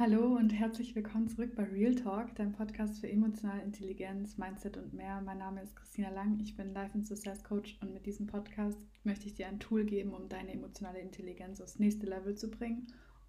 [0.00, 4.94] Hallo und herzlich willkommen zurück bei Real Talk, deinem Podcast für emotionale Intelligenz, Mindset und
[4.94, 5.20] mehr.
[5.22, 8.78] Mein Name ist Christina Lang, ich bin Life and Success Coach und mit diesem Podcast
[9.02, 12.86] möchte ich dir ein Tool geben, um deine emotionale Intelligenz aufs nächste Level zu bringen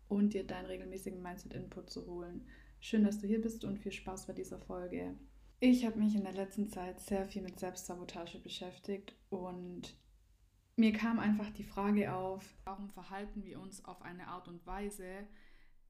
[0.09, 2.45] und dir deinen regelmäßigen Mindset-Input zu holen.
[2.79, 5.15] Schön, dass du hier bist und viel Spaß bei dieser Folge.
[5.59, 9.97] Ich habe mich in der letzten Zeit sehr viel mit Selbstsabotage beschäftigt und
[10.75, 15.25] mir kam einfach die Frage auf, warum verhalten wir uns auf eine Art und Weise,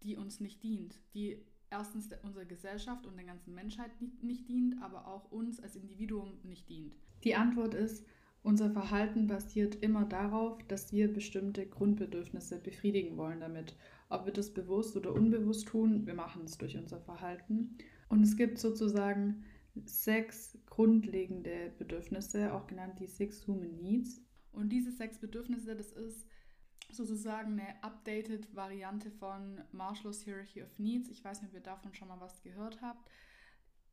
[0.04, 5.08] die uns nicht dient, die erstens unserer Gesellschaft und der ganzen Menschheit nicht, dient, aber
[5.08, 6.96] auch uns als Individuum nicht dient.
[7.24, 8.06] Die Antwort ist,
[8.42, 13.76] unser Verhalten basiert immer darauf, dass wir bestimmte Grundbedürfnisse befriedigen wollen damit.
[14.10, 17.78] Ob wir das bewusst oder unbewusst tun, wir machen es durch unser Verhalten.
[18.08, 19.44] Und es gibt sozusagen
[19.86, 24.22] sechs grundlegende Bedürfnisse, auch genannt die Six Human Needs.
[24.52, 26.26] Und diese sechs Bedürfnisse, das ist
[26.92, 31.10] sozusagen eine updated Variante von Marshalls Hierarchy of Needs.
[31.10, 33.10] Ich weiß nicht, ob ihr davon schon mal was gehört habt.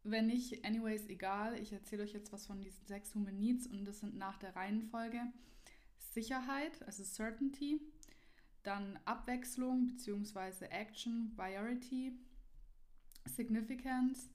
[0.03, 1.59] Wenn nicht, anyways, egal.
[1.59, 4.55] Ich erzähle euch jetzt was von diesen sechs Human Needs und das sind nach der
[4.55, 5.21] Reihenfolge
[5.99, 7.81] Sicherheit, also Certainty,
[8.63, 10.67] dann Abwechslung bzw.
[10.71, 12.19] Action, Variety,
[13.27, 14.31] Significance,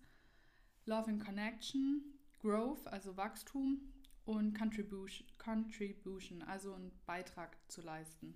[0.86, 2.04] Love and Connection,
[2.40, 3.82] Growth, also Wachstum
[4.26, 8.36] und Contribution, Contribution also einen Beitrag zu leisten.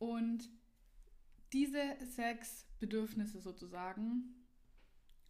[0.00, 0.48] Und
[1.52, 4.34] diese sechs Bedürfnisse sozusagen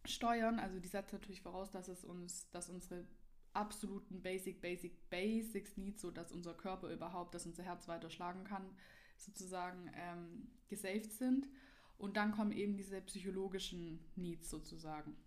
[0.05, 3.05] steuern, also die setzen natürlich voraus, dass es uns, dass unsere
[3.53, 8.45] absoluten Basic, Basic, Basics Needs, so dass unser Körper überhaupt, dass unser Herz weiter schlagen
[8.45, 8.63] kann,
[9.17, 11.49] sozusagen ähm, gesaved sind.
[11.97, 15.17] Und dann kommen eben diese psychologischen Needs sozusagen.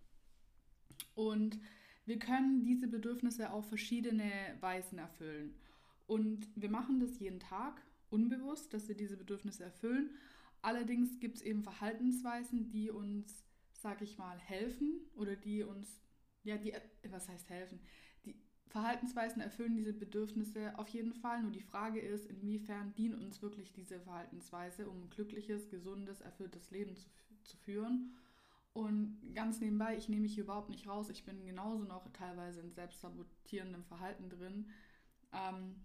[1.14, 1.60] Und
[2.06, 5.54] wir können diese Bedürfnisse auf verschiedene Weisen erfüllen.
[6.06, 7.82] Und wir machen das jeden Tag
[8.14, 10.10] unbewusst, dass wir diese Bedürfnisse erfüllen.
[10.62, 16.00] Allerdings gibt es eben Verhaltensweisen, die uns, sag ich mal, helfen oder die uns,
[16.44, 16.72] ja, die,
[17.10, 17.80] was heißt helfen?
[18.24, 18.36] Die
[18.68, 21.42] Verhaltensweisen erfüllen diese Bedürfnisse auf jeden Fall.
[21.42, 26.70] Nur die Frage ist, inwiefern dient uns wirklich diese Verhaltensweise, um ein glückliches, gesundes, erfülltes
[26.70, 27.08] Leben zu,
[27.42, 28.14] zu führen.
[28.72, 31.10] Und ganz nebenbei, ich nehme mich hier überhaupt nicht raus.
[31.10, 34.70] Ich bin genauso noch teilweise in selbstsabotierendem Verhalten drin.
[35.32, 35.76] Ähm,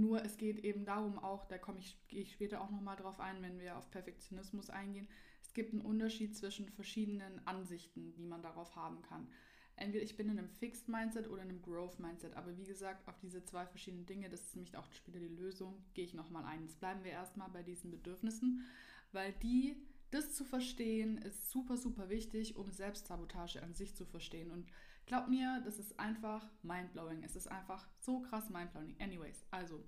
[0.00, 3.20] nur es geht eben darum auch, da komme ich, gehe ich später auch nochmal drauf
[3.20, 5.08] ein, wenn wir auf Perfektionismus eingehen.
[5.42, 9.28] Es gibt einen Unterschied zwischen verschiedenen Ansichten, die man darauf haben kann.
[9.76, 12.36] Entweder ich bin in einem Fixed Mindset oder in einem Growth Mindset.
[12.36, 15.82] Aber wie gesagt, auf diese zwei verschiedenen Dinge, das ist nämlich auch später die Lösung,
[15.94, 16.62] gehe ich nochmal ein.
[16.62, 18.64] Jetzt bleiben wir erstmal bei diesen Bedürfnissen,
[19.12, 19.76] weil die,
[20.10, 24.50] das zu verstehen, ist super, super wichtig, um Selbstsabotage an sich zu verstehen.
[24.50, 24.70] Und
[25.10, 27.24] Glaub mir, das ist einfach mindblowing.
[27.24, 28.94] Es ist einfach so krass mindblowing.
[29.00, 29.82] Anyways, also,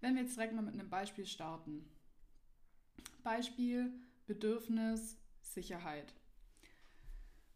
[0.00, 1.84] wenn wir jetzt direkt mal mit einem Beispiel starten.
[3.24, 3.92] Beispiel
[4.28, 6.14] Bedürfnis Sicherheit.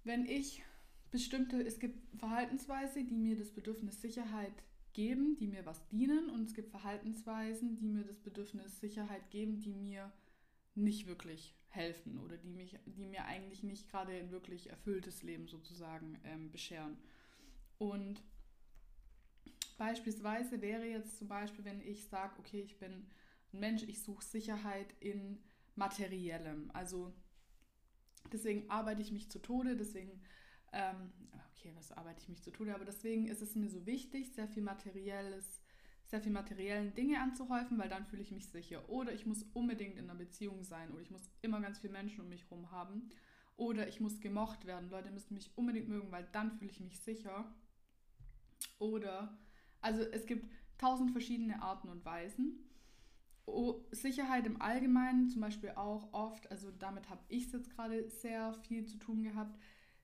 [0.02, 0.64] Wenn ich
[1.12, 6.46] bestimmte, es gibt Verhaltensweisen, die mir das Bedürfnis Sicherheit geben, die mir was dienen und
[6.46, 10.12] es gibt Verhaltensweisen, die mir das Bedürfnis Sicherheit geben, die mir
[10.74, 15.48] nicht wirklich helfen oder die, mich, die mir eigentlich nicht gerade ein wirklich erfülltes Leben
[15.48, 16.96] sozusagen ähm, bescheren.
[17.78, 18.22] Und
[19.76, 23.06] beispielsweise wäre jetzt zum Beispiel, wenn ich sage, okay, ich bin
[23.52, 25.38] ein Mensch, ich suche Sicherheit in
[25.76, 26.70] materiellem.
[26.72, 27.12] Also
[28.32, 30.20] deswegen arbeite ich mich zu Tode, deswegen,
[30.72, 31.12] ähm,
[31.52, 34.48] okay, was arbeite ich mich zu Tode, aber deswegen ist es mir so wichtig, sehr
[34.48, 35.60] viel materielles
[36.08, 38.88] sehr viel materiellen Dinge anzuhäufen, weil dann fühle ich mich sicher.
[38.88, 42.22] Oder ich muss unbedingt in einer Beziehung sein oder ich muss immer ganz viele Menschen
[42.22, 43.10] um mich herum haben.
[43.56, 44.88] Oder ich muss gemocht werden.
[44.88, 47.52] Leute müssen mich unbedingt mögen, weil dann fühle ich mich sicher.
[48.78, 49.36] Oder,
[49.80, 52.64] also es gibt tausend verschiedene Arten und Weisen.
[53.44, 58.08] Oh, Sicherheit im Allgemeinen zum Beispiel auch oft, also damit habe ich es jetzt gerade
[58.08, 59.58] sehr viel zu tun gehabt,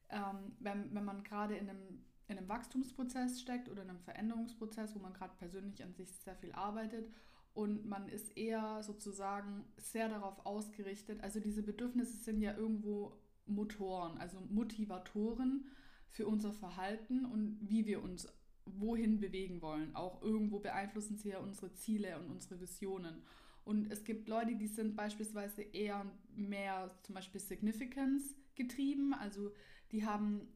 [0.09, 4.95] ähm, wenn, wenn man gerade in einem in einem Wachstumsprozess steckt oder in einem Veränderungsprozess,
[4.95, 7.09] wo man gerade persönlich an sich sehr viel arbeitet
[7.55, 11.23] und man ist eher sozusagen sehr darauf ausgerichtet.
[11.23, 13.13] Also diese Bedürfnisse sind ja irgendwo
[13.47, 15.67] Motoren, also Motivatoren
[16.09, 18.29] für unser Verhalten und wie wir uns
[18.67, 19.95] wohin bewegen wollen.
[19.95, 23.23] Auch irgendwo beeinflussen sie ja unsere Ziele und unsere Visionen.
[23.65, 26.05] Und es gibt Leute, die sind beispielsweise eher
[26.35, 29.53] mehr zum Beispiel Significance getrieben, also
[29.93, 30.49] die haben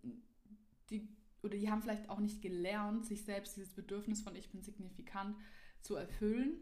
[0.90, 1.08] die
[1.42, 5.36] oder die haben vielleicht auch nicht gelernt, sich selbst dieses Bedürfnis von ich bin signifikant
[5.82, 6.58] zu erfüllen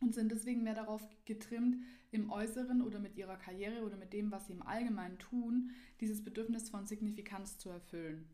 [0.00, 1.76] und sind deswegen mehr darauf getrimmt,
[2.10, 5.70] im Äußeren oder mit ihrer Karriere oder mit dem, was sie im Allgemeinen tun,
[6.00, 8.28] dieses Bedürfnis von Signifikanz zu erfüllen.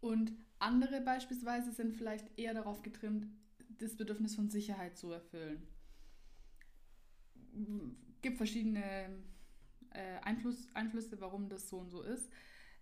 [0.00, 3.26] Und andere beispielsweise sind vielleicht eher darauf getrimmt,
[3.78, 5.66] das Bedürfnis von Sicherheit zu erfüllen.
[8.20, 9.22] gibt verschiedene
[9.90, 12.30] äh, Einfluss, Einflüsse, warum das so und so ist.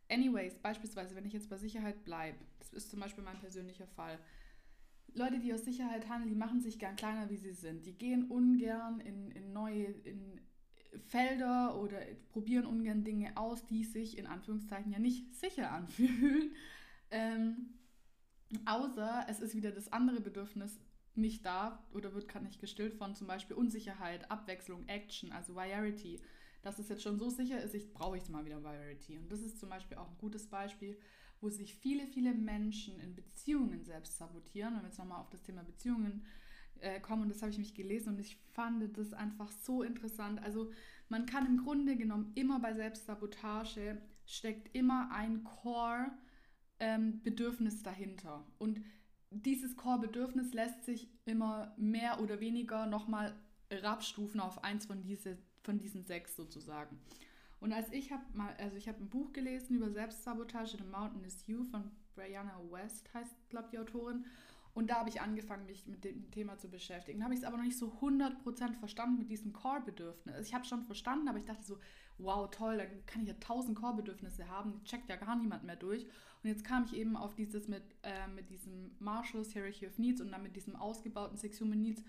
[0.09, 4.19] Anyways, beispielsweise, wenn ich jetzt bei Sicherheit bleibe, das ist zum Beispiel mein persönlicher Fall.
[5.15, 7.87] Leute, die aus Sicherheit handeln, die machen sich gern kleiner, wie sie sind.
[7.87, 10.41] Die gehen ungern in, in neue in
[11.09, 11.99] Felder oder
[12.31, 16.51] probieren ungern Dinge aus, die sich in Anführungszeichen ja nicht sicher anfühlen.
[17.13, 17.69] Ähm,
[18.65, 20.81] außer es ist wieder das andere Bedürfnis
[21.15, 26.21] nicht da oder wird gerade nicht gestillt von zum Beispiel Unsicherheit, Abwechslung, Action, also Variety
[26.67, 29.17] dass es jetzt schon so sicher ist, ich brauche jetzt mal wieder Variety.
[29.17, 30.99] Und das ist zum Beispiel auch ein gutes Beispiel,
[31.41, 34.75] wo sich viele, viele Menschen in Beziehungen selbst sabotieren.
[34.75, 36.25] Wenn wir jetzt nochmal auf das Thema Beziehungen
[36.81, 40.43] äh, kommen, und das habe ich mich gelesen und ich fand das einfach so interessant.
[40.43, 40.73] Also
[41.09, 48.45] man kann im Grunde genommen immer bei Selbstsabotage steckt immer ein Core-Bedürfnis ähm, dahinter.
[48.59, 48.81] Und
[49.31, 53.37] dieses Core-Bedürfnis lässt sich immer mehr oder weniger nochmal
[53.71, 56.99] rabstufen auf eins von diese, von diesen sechs sozusagen.
[57.61, 61.25] Und als ich habe mal, also ich habe ein Buch gelesen über Selbstsabotage, The Mountain
[61.25, 64.25] is You von Brianna West heißt, glaube die Autorin.
[64.75, 67.19] Und da habe ich angefangen, mich mit dem Thema zu beschäftigen.
[67.19, 70.47] Da habe ich es aber noch nicht so 100% verstanden mit diesem Core-Bedürfnis.
[70.47, 71.79] Ich habe es schon verstanden, aber ich dachte so,
[72.19, 76.05] wow, toll, dann kann ich ja tausend Core-Bedürfnisse haben, checkt ja gar niemand mehr durch.
[76.43, 80.21] Und jetzt kam ich eben auf dieses mit, äh, mit diesem Marshalls Hierarchy of Needs
[80.21, 82.03] und dann mit diesem ausgebauten Six Human Needs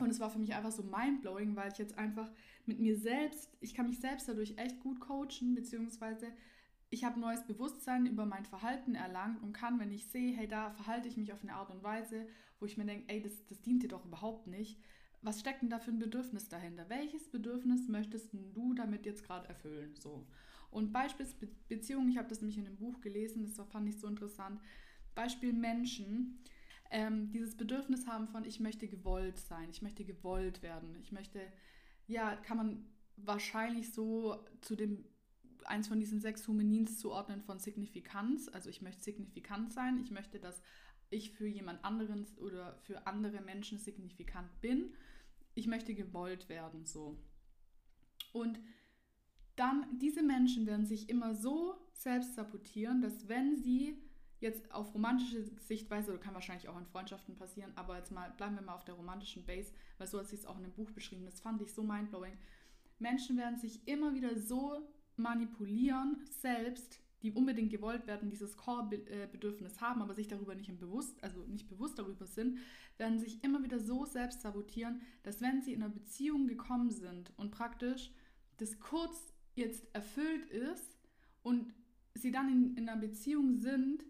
[0.00, 2.30] und es war für mich einfach so mindblowing, weil ich jetzt einfach
[2.66, 6.26] mit mir selbst, ich kann mich selbst dadurch echt gut coachen, beziehungsweise
[6.90, 10.70] ich habe neues Bewusstsein über mein Verhalten erlangt und kann, wenn ich sehe, hey, da
[10.70, 12.26] verhalte ich mich auf eine Art und Weise,
[12.58, 14.78] wo ich mir denke, ey, das, das dient dir doch überhaupt nicht.
[15.22, 16.88] Was steckt denn da für ein Bedürfnis dahinter?
[16.88, 19.94] Welches Bedürfnis möchtest du damit jetzt gerade erfüllen?
[19.94, 20.26] So.
[20.70, 21.26] Und Beispiel
[21.68, 24.60] Beziehungen, ich habe das nämlich in einem Buch gelesen, das fand ich so interessant.
[25.14, 26.38] Beispiel Menschen
[26.90, 31.40] ähm, dieses Bedürfnis haben von, ich möchte gewollt sein, ich möchte gewollt werden, ich möchte,
[32.06, 32.84] ja, kann man
[33.16, 35.04] wahrscheinlich so zu dem
[35.64, 38.48] eins von diesen sechs Humanins zuordnen von Signifikanz.
[38.48, 40.62] Also ich möchte signifikant sein, ich möchte, dass
[41.10, 44.94] ich für jemand anderen oder für andere Menschen signifikant bin.
[45.54, 47.18] Ich möchte gewollt werden, so.
[48.32, 48.60] Und
[49.56, 54.00] dann, diese Menschen werden sich immer so selbst sabotieren, dass wenn sie
[54.40, 58.56] jetzt auf romantische Sichtweise, oder kann wahrscheinlich auch in Freundschaften passieren, aber jetzt mal bleiben
[58.56, 60.90] wir mal auf der romantischen Base, weil so hat sie es auch in dem Buch
[60.90, 62.36] beschrieben, das fand ich so mindblowing.
[62.98, 70.00] Menschen werden sich immer wieder so manipulieren, selbst, die unbedingt gewollt werden, dieses Core-Bedürfnis haben,
[70.00, 72.58] aber sich darüber nicht bewusst, also nicht bewusst darüber sind,
[72.96, 77.32] werden sich immer wieder so selbst sabotieren, dass wenn sie in einer Beziehung gekommen sind
[77.36, 78.10] und praktisch
[78.56, 80.98] das kurz jetzt erfüllt ist
[81.42, 81.74] und
[82.14, 84.04] sie dann in, in einer Beziehung sind,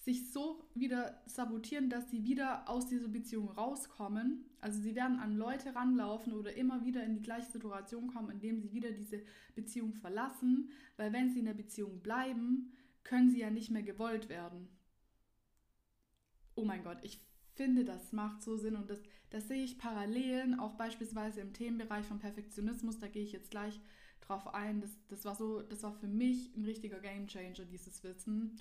[0.00, 4.46] sich so wieder sabotieren, dass sie wieder aus dieser Beziehung rauskommen.
[4.60, 8.60] Also sie werden an Leute ranlaufen oder immer wieder in die gleiche Situation kommen, indem
[8.60, 9.22] sie wieder diese
[9.54, 12.72] Beziehung verlassen, weil wenn sie in der Beziehung bleiben,
[13.04, 14.68] können sie ja nicht mehr gewollt werden.
[16.54, 17.20] Oh mein Gott, ich
[17.54, 22.06] finde, das macht so Sinn und das, das sehe ich Parallelen, auch beispielsweise im Themenbereich
[22.06, 23.78] von Perfektionismus, da gehe ich jetzt gleich
[24.22, 24.80] drauf ein.
[24.80, 28.58] Das, das war so, das war für mich ein richtiger Gamechanger, dieses Wissen.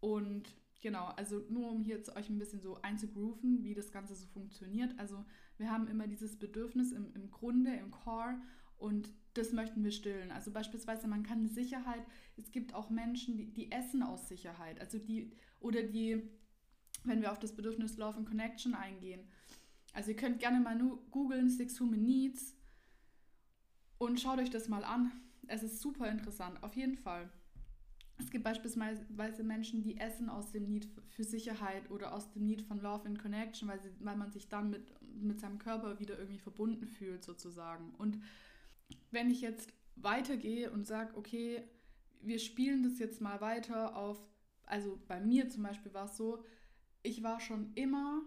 [0.00, 0.48] Und
[0.80, 4.26] Genau, also nur um hier jetzt euch ein bisschen so einzugrooven, wie das Ganze so
[4.26, 4.96] funktioniert.
[4.98, 5.24] Also
[5.56, 8.40] wir haben immer dieses Bedürfnis im, im Grunde, im Core
[8.76, 10.30] und das möchten wir stillen.
[10.30, 12.04] Also beispielsweise, man kann Sicherheit,
[12.36, 14.80] es gibt auch Menschen, die, die essen aus Sicherheit.
[14.80, 16.22] Also die, oder die,
[17.04, 19.28] wenn wir auf das Bedürfnis Love and Connection eingehen.
[19.94, 22.54] Also ihr könnt gerne mal nur googeln Six Human Needs
[23.98, 25.10] und schaut euch das mal an.
[25.48, 27.32] Es ist super interessant, auf jeden Fall.
[28.18, 32.62] Es gibt beispielsweise Menschen, die essen aus dem Need für Sicherheit oder aus dem Need
[32.62, 36.18] von Love and Connection, weil, sie, weil man sich dann mit, mit seinem Körper wieder
[36.18, 37.94] irgendwie verbunden fühlt, sozusagen.
[37.96, 38.20] Und
[39.10, 41.62] wenn ich jetzt weitergehe und sage, okay,
[42.20, 44.20] wir spielen das jetzt mal weiter auf,
[44.64, 46.44] also bei mir zum Beispiel war es so,
[47.02, 48.22] ich war schon immer,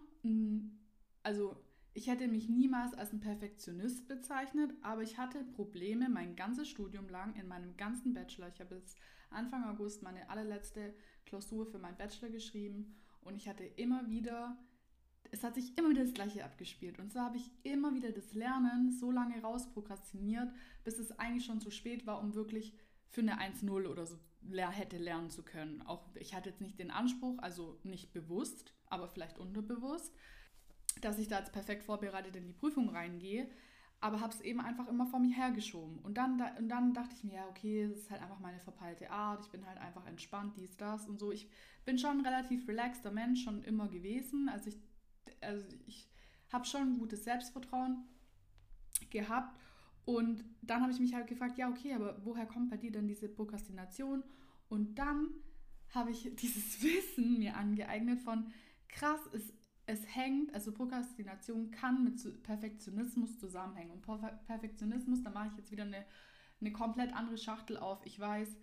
[1.24, 1.58] also
[1.94, 7.10] ich hätte mich niemals als ein Perfektionist bezeichnet, aber ich hatte Probleme mein ganzes Studium
[7.10, 8.48] lang in meinem ganzen Bachelor.
[8.48, 8.98] Ich habe jetzt
[9.32, 10.94] Anfang August meine allerletzte
[11.26, 14.58] Klausur für meinen Bachelor geschrieben und ich hatte immer wieder,
[15.32, 17.00] es hat sich immer wieder das Gleiche abgespielt.
[17.00, 20.52] Und so habe ich immer wieder das Lernen so lange rausprokrastiniert,
[20.84, 22.74] bis es eigentlich schon zu spät war, um wirklich
[23.10, 24.18] für eine 1-0 oder so
[24.50, 25.82] hätte lernen zu können.
[25.84, 30.16] Auch ich hatte jetzt nicht den Anspruch, also nicht bewusst, aber vielleicht unterbewusst,
[31.02, 33.48] dass ich da jetzt perfekt vorbereitet in die Prüfung reingehe
[34.02, 36.00] aber habe es eben einfach immer vor mir hergeschoben.
[36.00, 39.12] Und dann, und dann dachte ich mir, ja, okay, das ist halt einfach meine verpeilte
[39.12, 41.32] Art, ich bin halt einfach entspannt, dies, das und so.
[41.32, 41.48] Ich
[41.86, 44.50] bin schon ein relativ relaxter Mensch, schon immer gewesen.
[44.50, 44.80] Also ich,
[45.40, 46.10] also ich
[46.52, 48.04] habe schon ein gutes Selbstvertrauen
[49.10, 49.56] gehabt
[50.04, 53.08] Und dann habe ich mich halt gefragt, ja, okay, aber woher kommt bei dir denn
[53.08, 54.24] diese Prokrastination?
[54.68, 55.30] Und dann
[55.90, 58.52] habe ich dieses Wissen mir angeeignet von,
[58.88, 59.54] krass, es,
[59.86, 63.92] es hängt, also Prokrastination kann mit Perfektionismus zusammenhängen.
[63.92, 64.02] Und
[64.46, 66.06] Perfektionismus, da mache ich jetzt wieder eine,
[66.60, 68.56] eine komplett andere Schachtel auf, ich weiß,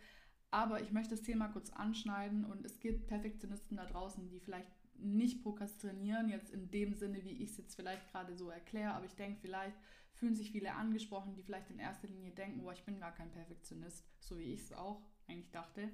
[0.51, 4.71] aber ich möchte das Thema kurz anschneiden und es gibt Perfektionisten da draußen, die vielleicht
[4.95, 9.05] nicht prokrastinieren, jetzt in dem Sinne, wie ich es jetzt vielleicht gerade so erkläre, aber
[9.05, 9.77] ich denke, vielleicht
[10.15, 13.31] fühlen sich viele angesprochen, die vielleicht in erster Linie denken, boah, ich bin gar kein
[13.31, 15.89] Perfektionist, so wie ich es auch eigentlich dachte.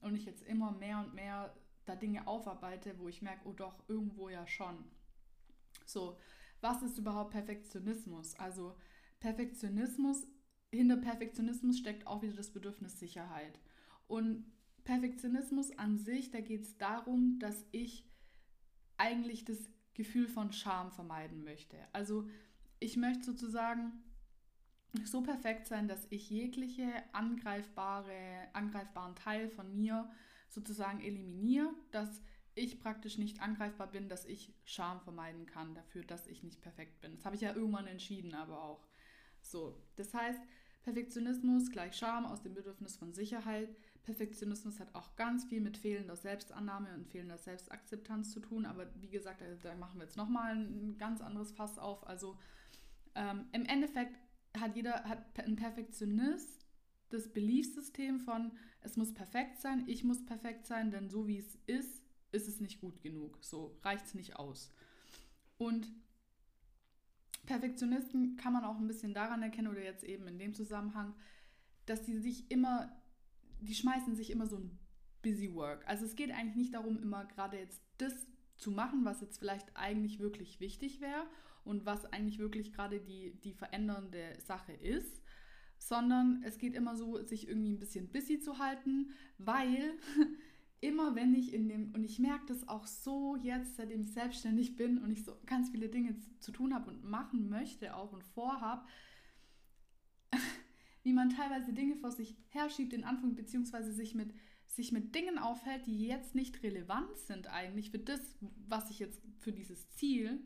[0.00, 3.82] Und ich jetzt immer mehr und mehr da Dinge aufarbeite, wo ich merke, oh doch,
[3.88, 4.84] irgendwo ja schon.
[5.84, 6.18] So,
[6.60, 8.34] was ist überhaupt Perfektionismus?
[8.36, 8.76] Also
[9.20, 10.26] Perfektionismus,
[10.70, 13.60] hinter Perfektionismus steckt auch wieder das Bedürfnis Sicherheit.
[14.06, 14.52] Und
[14.84, 18.08] Perfektionismus an sich, da geht es darum, dass ich
[18.96, 19.58] eigentlich das
[19.94, 21.76] Gefühl von Scham vermeiden möchte.
[21.92, 22.28] Also
[22.80, 23.92] ich möchte sozusagen
[25.04, 30.10] so perfekt sein, dass ich jegliche angreifbare, angreifbaren Teil von mir
[30.52, 32.22] sozusagen eliminiere, dass
[32.54, 37.00] ich praktisch nicht angreifbar bin, dass ich Scham vermeiden kann dafür, dass ich nicht perfekt
[37.00, 37.14] bin.
[37.16, 38.86] Das habe ich ja irgendwann entschieden, aber auch
[39.40, 39.80] so.
[39.96, 40.40] Das heißt,
[40.82, 43.74] Perfektionismus gleich Scham aus dem Bedürfnis von Sicherheit.
[44.02, 48.66] Perfektionismus hat auch ganz viel mit fehlender Selbstannahme und fehlender Selbstakzeptanz zu tun.
[48.66, 52.06] Aber wie gesagt, da machen wir jetzt nochmal ein ganz anderes Fass auf.
[52.06, 52.36] Also
[53.14, 54.18] ähm, im Endeffekt
[54.58, 56.61] hat jeder, hat ein Perfektionist
[57.12, 61.58] das Beliefssystem von, es muss perfekt sein, ich muss perfekt sein, denn so wie es
[61.66, 62.02] ist,
[62.32, 63.38] ist es nicht gut genug.
[63.40, 64.70] So reicht es nicht aus.
[65.58, 65.92] Und
[67.46, 71.14] Perfektionisten kann man auch ein bisschen daran erkennen oder jetzt eben in dem Zusammenhang,
[71.86, 72.96] dass die sich immer,
[73.60, 74.78] die schmeißen sich immer so ein
[75.22, 75.86] Busy Work.
[75.86, 78.14] Also es geht eigentlich nicht darum, immer gerade jetzt das
[78.56, 81.26] zu machen, was jetzt vielleicht eigentlich wirklich wichtig wäre
[81.64, 85.21] und was eigentlich wirklich gerade die, die verändernde Sache ist,
[85.88, 89.94] sondern es geht immer so, sich irgendwie ein bisschen busy zu halten, weil
[90.80, 94.76] immer wenn ich in dem, und ich merke das auch so jetzt, seitdem ich selbstständig
[94.76, 98.22] bin und ich so ganz viele Dinge zu tun habe und machen möchte auch und
[98.22, 98.86] vorhabe,
[101.02, 104.32] wie man teilweise Dinge vor sich herschiebt, in Anführung, beziehungsweise sich mit,
[104.68, 108.20] sich mit Dingen aufhält, die jetzt nicht relevant sind eigentlich für das,
[108.68, 110.40] was ich jetzt für dieses Ziel.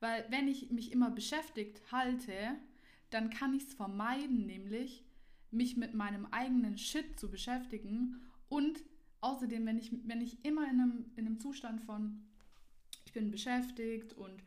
[0.00, 2.58] Weil wenn ich mich immer beschäftigt halte,
[3.10, 5.04] dann kann ich es vermeiden, nämlich
[5.50, 8.20] mich mit meinem eigenen Shit zu beschäftigen.
[8.48, 8.82] Und
[9.20, 12.22] außerdem, wenn ich, wenn ich immer in einem, in einem Zustand von,
[13.04, 14.42] ich bin beschäftigt und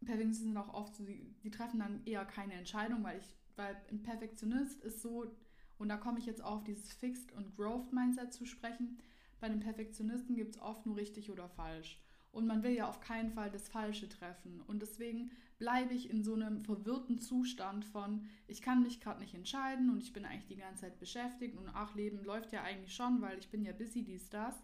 [0.00, 3.76] Perfektionisten sind auch oft so, die, die treffen dann eher keine Entscheidung, weil ich, weil
[3.90, 5.34] ein Perfektionist ist so,
[5.78, 8.98] und da komme ich jetzt auf dieses Fixed und Growth Mindset zu sprechen.
[9.40, 12.00] Bei den Perfektionisten gibt es oft nur richtig oder falsch.
[12.32, 14.62] Und man will ja auf keinen Fall das Falsche treffen.
[14.66, 19.34] Und deswegen bleibe ich in so einem verwirrten Zustand von, ich kann mich gerade nicht
[19.34, 22.94] entscheiden und ich bin eigentlich die ganze Zeit beschäftigt und ach, Leben läuft ja eigentlich
[22.94, 24.54] schon, weil ich bin ja busy, dies, das.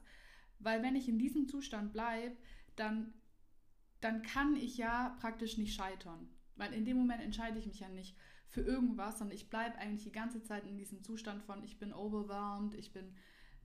[0.59, 2.37] Weil wenn ich in diesem Zustand bleibe,
[2.77, 3.15] dann,
[4.01, 6.29] dann kann ich ja praktisch nicht scheitern.
[6.57, 8.17] Weil in dem Moment entscheide ich mich ja nicht
[8.49, 11.95] für irgendwas, sondern ich bleibe eigentlich die ganze Zeit in diesem Zustand von, ich bin
[11.95, 13.15] overwhelmed, ich bin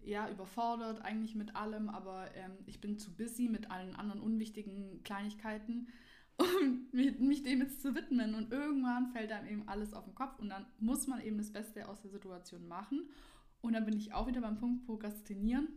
[0.02, 5.04] ja, überfordert eigentlich mit allem, aber ähm, ich bin zu busy mit allen anderen unwichtigen
[5.04, 5.90] Kleinigkeiten,
[6.38, 8.36] um mich dem jetzt zu widmen.
[8.36, 11.51] Und irgendwann fällt einem eben alles auf den Kopf und dann muss man eben das
[11.51, 13.10] Beste aus der Situation machen.
[13.62, 15.67] Und dann bin ich auch wieder beim Punkt Prokrastinieren.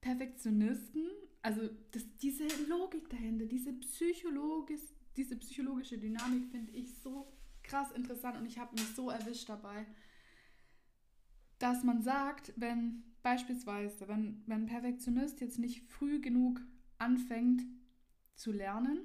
[0.00, 1.08] Perfektionisten,
[1.42, 8.36] also das, diese Logik dahinter, diese, Psychologis, diese psychologische Dynamik finde ich so krass interessant
[8.36, 9.86] und ich habe mich so erwischt dabei,
[11.60, 16.60] dass man sagt, wenn Beispielsweise, wenn, wenn ein Perfektionist jetzt nicht früh genug
[16.98, 17.62] anfängt
[18.34, 18.98] zu lernen,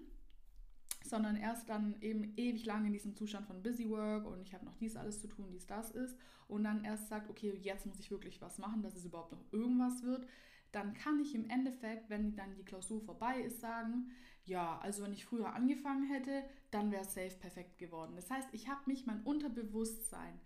[1.09, 4.65] sondern erst dann eben ewig lang in diesem Zustand von Busy Work und ich habe
[4.65, 7.99] noch dies alles zu tun, dies das ist und dann erst sagt, okay, jetzt muss
[7.99, 10.27] ich wirklich was machen, dass es überhaupt noch irgendwas wird,
[10.71, 14.11] dann kann ich im Endeffekt, wenn dann die Klausur vorbei ist, sagen,
[14.45, 18.15] ja, also wenn ich früher angefangen hätte, dann wäre es safe perfekt geworden.
[18.15, 20.39] Das heißt, ich habe mich mein Unterbewusstsein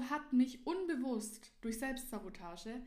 [0.00, 2.82] hat mich unbewusst durch Selbstsabotage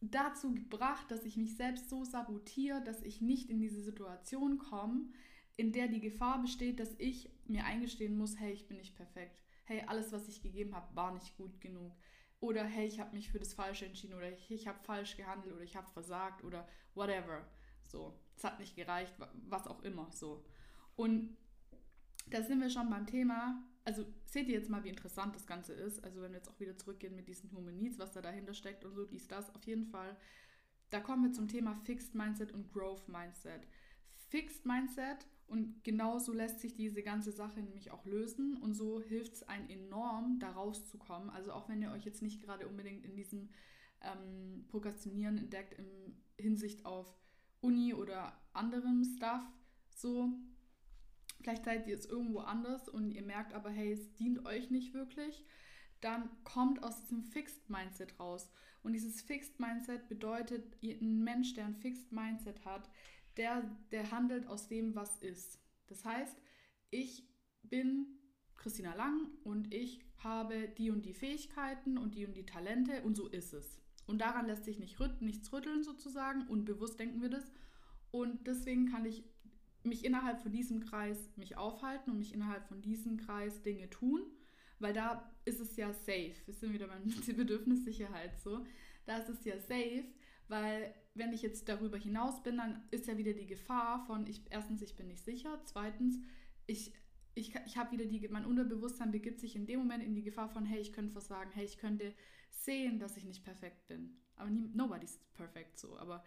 [0.00, 5.06] dazu gebracht, dass ich mich selbst so sabotiere, dass ich nicht in diese Situation komme,
[5.56, 9.42] in der die Gefahr besteht, dass ich mir eingestehen muss, hey, ich bin nicht perfekt.
[9.64, 11.94] Hey, alles, was ich gegeben habe, war nicht gut genug.
[12.40, 15.54] Oder hey, ich habe mich für das Falsche entschieden oder ich, ich habe falsch gehandelt
[15.54, 17.46] oder ich habe versagt oder whatever.
[17.84, 19.14] So, es hat nicht gereicht,
[19.48, 20.10] was auch immer.
[20.12, 20.44] So.
[20.96, 21.36] Und
[22.26, 25.72] da sind wir schon beim Thema, also seht ihr jetzt mal, wie interessant das Ganze
[25.72, 26.02] ist.
[26.02, 28.84] Also wenn wir jetzt auch wieder zurückgehen mit diesen Human Needs, was da dahinter steckt
[28.84, 30.16] und so, dies, das, auf jeden Fall.
[30.90, 33.66] Da kommen wir zum Thema Fixed Mindset und Growth Mindset.
[34.28, 39.34] Fixed Mindset Und genauso lässt sich diese ganze Sache nämlich auch lösen und so hilft
[39.34, 41.28] es einem enorm, da rauszukommen.
[41.28, 43.50] Also auch wenn ihr euch jetzt nicht gerade unbedingt in diesem
[44.00, 47.14] ähm, Prokrastinieren entdeckt in Hinsicht auf
[47.60, 49.42] Uni oder anderem Stuff,
[49.94, 50.32] so
[51.36, 54.94] vielleicht seid ihr es irgendwo anders und ihr merkt aber, hey, es dient euch nicht
[54.94, 55.44] wirklich,
[56.00, 58.50] dann kommt aus diesem Fixed Mindset raus.
[58.82, 62.88] Und dieses Fixed Mindset bedeutet, ein Mensch, der ein Fixed Mindset hat,
[63.36, 65.60] der, der handelt aus dem, was ist.
[65.86, 66.36] Das heißt,
[66.90, 67.26] ich
[67.62, 68.06] bin
[68.56, 73.16] Christina Lang und ich habe die und die Fähigkeiten und die und die Talente und
[73.16, 73.80] so ist es.
[74.06, 77.44] Und daran lässt sich nicht rüt nichts rütteln sozusagen, unbewusst denken wir das.
[78.10, 79.24] Und deswegen kann ich
[79.84, 84.22] mich innerhalb von diesem Kreis mich aufhalten und mich innerhalb von diesem Kreis Dinge tun,
[84.78, 86.34] weil da ist es ja safe.
[86.46, 87.04] Wir sind wieder beim
[87.36, 88.64] Bedürfnissicherheit so.
[89.06, 90.04] Da ist es ja safe,
[90.52, 94.42] weil wenn ich jetzt darüber hinaus bin, dann ist ja wieder die Gefahr von, ich,
[94.50, 96.18] erstens, ich bin nicht sicher, zweitens,
[96.66, 96.92] ich,
[97.34, 100.50] ich, ich habe wieder die, mein Unterbewusstsein begibt sich in dem Moment in die Gefahr
[100.50, 102.12] von, hey, ich könnte versagen, hey, ich könnte
[102.50, 104.18] sehen, dass ich nicht perfekt bin.
[104.36, 105.96] Aber nie, nobody's perfect so.
[105.96, 106.22] Aber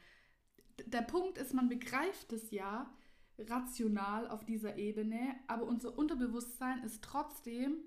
[0.88, 2.92] der Punkt ist, man begreift es ja
[3.38, 7.78] rational auf dieser Ebene, aber unser Unterbewusstsein ist trotzdem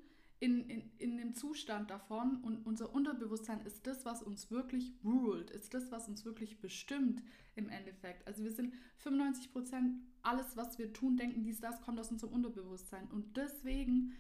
[0.41, 5.51] in, in, in dem Zustand davon und unser Unterbewusstsein ist das, was uns wirklich ruled,
[5.51, 7.23] ist das, was uns wirklich bestimmt
[7.57, 8.27] im Endeffekt.
[8.27, 12.33] Also wir sind 95 Prozent, alles, was wir tun, denken, dies, das kommt aus unserem
[12.33, 13.09] Unterbewusstsein.
[13.11, 14.13] Und deswegen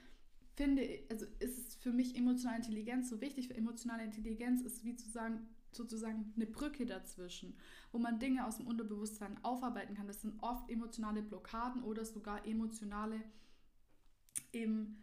[0.56, 4.84] finde ich, also ist es für mich emotionale Intelligenz so wichtig, weil emotionale Intelligenz ist
[4.84, 7.54] wie zu sagen, sozusagen eine Brücke dazwischen,
[7.92, 10.08] wo man Dinge aus dem Unterbewusstsein aufarbeiten kann.
[10.08, 13.22] Das sind oft emotionale Blockaden oder sogar emotionale
[14.52, 14.96] eben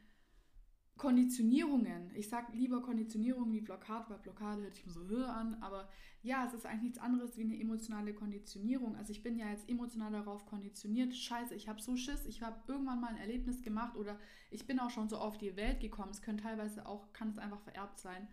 [0.98, 2.12] Konditionierungen.
[2.16, 5.90] Ich sage lieber Konditionierung wie Blockade, weil Blockade hört sich so höher an, aber
[6.24, 8.96] ja, es ist eigentlich nichts anderes wie eine emotionale Konditionierung.
[8.96, 12.58] Also ich bin ja jetzt emotional darauf konditioniert, scheiße, ich habe so Schiss, ich habe
[12.68, 14.18] irgendwann mal ein Erlebnis gemacht oder
[14.50, 16.12] ich bin auch schon so auf die Welt gekommen.
[16.12, 18.28] Es können teilweise auch, kann es einfach vererbt sein.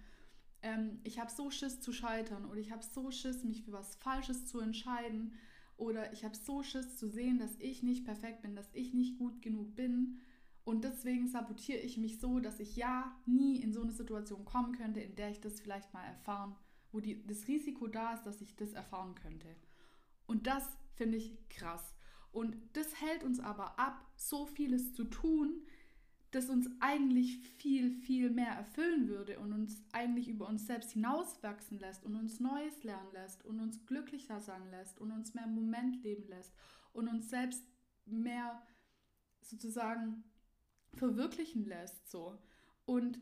[0.63, 3.97] Ähm, ich habe so Schiss zu scheitern oder ich habe so Schiss, mich für was
[3.97, 5.33] Falsches zu entscheiden
[5.77, 9.19] oder ich habe so Schiss zu sehen, dass ich nicht perfekt bin, dass ich nicht
[9.19, 10.21] gut genug bin
[10.65, 14.77] und deswegen sabotiere ich mich so, dass ich ja nie in so eine Situation kommen
[14.77, 16.55] könnte, in der ich das vielleicht mal erfahren,
[16.93, 19.49] wo die, das Risiko da ist, dass ich das erfahren könnte.
[20.27, 21.95] Und das finde ich krass.
[22.31, 25.67] Und das hält uns aber ab, so vieles zu tun,
[26.31, 31.79] das uns eigentlich viel, viel mehr erfüllen würde und uns eigentlich über uns selbst hinauswachsen
[31.79, 35.55] lässt und uns Neues lernen lässt und uns glücklicher sein lässt und uns mehr im
[35.55, 36.55] Moment leben lässt
[36.95, 37.63] und uns selbst
[38.07, 38.63] mehr
[39.43, 40.25] sozusagen
[40.95, 42.11] verwirklichen lässt.
[42.11, 42.39] So.
[42.85, 43.19] Und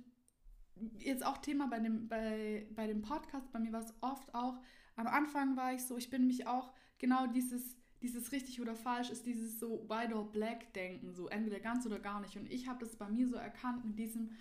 [0.99, 4.59] jetzt auch Thema bei dem, bei, bei dem Podcast, bei mir war es oft auch,
[4.97, 9.11] am Anfang war ich so, ich bin mich auch genau dieses, dieses richtig oder falsch
[9.11, 12.37] ist dieses so white or black denken, so entweder ganz oder gar nicht.
[12.37, 14.33] Und ich habe das bei mir so erkannt mit diesem,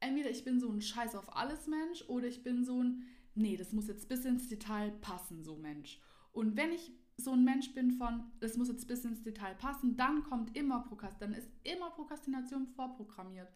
[0.00, 3.56] entweder ich bin so ein Scheiß auf alles Mensch oder ich bin so ein, nee,
[3.56, 6.00] das muss jetzt bis ins Detail passen, so Mensch.
[6.32, 9.96] Und wenn ich so ein Mensch bin von, das muss jetzt bis ins Detail passen,
[9.96, 13.48] dann kommt immer Prokrastination, dann ist immer Prokrastination vorprogrammiert.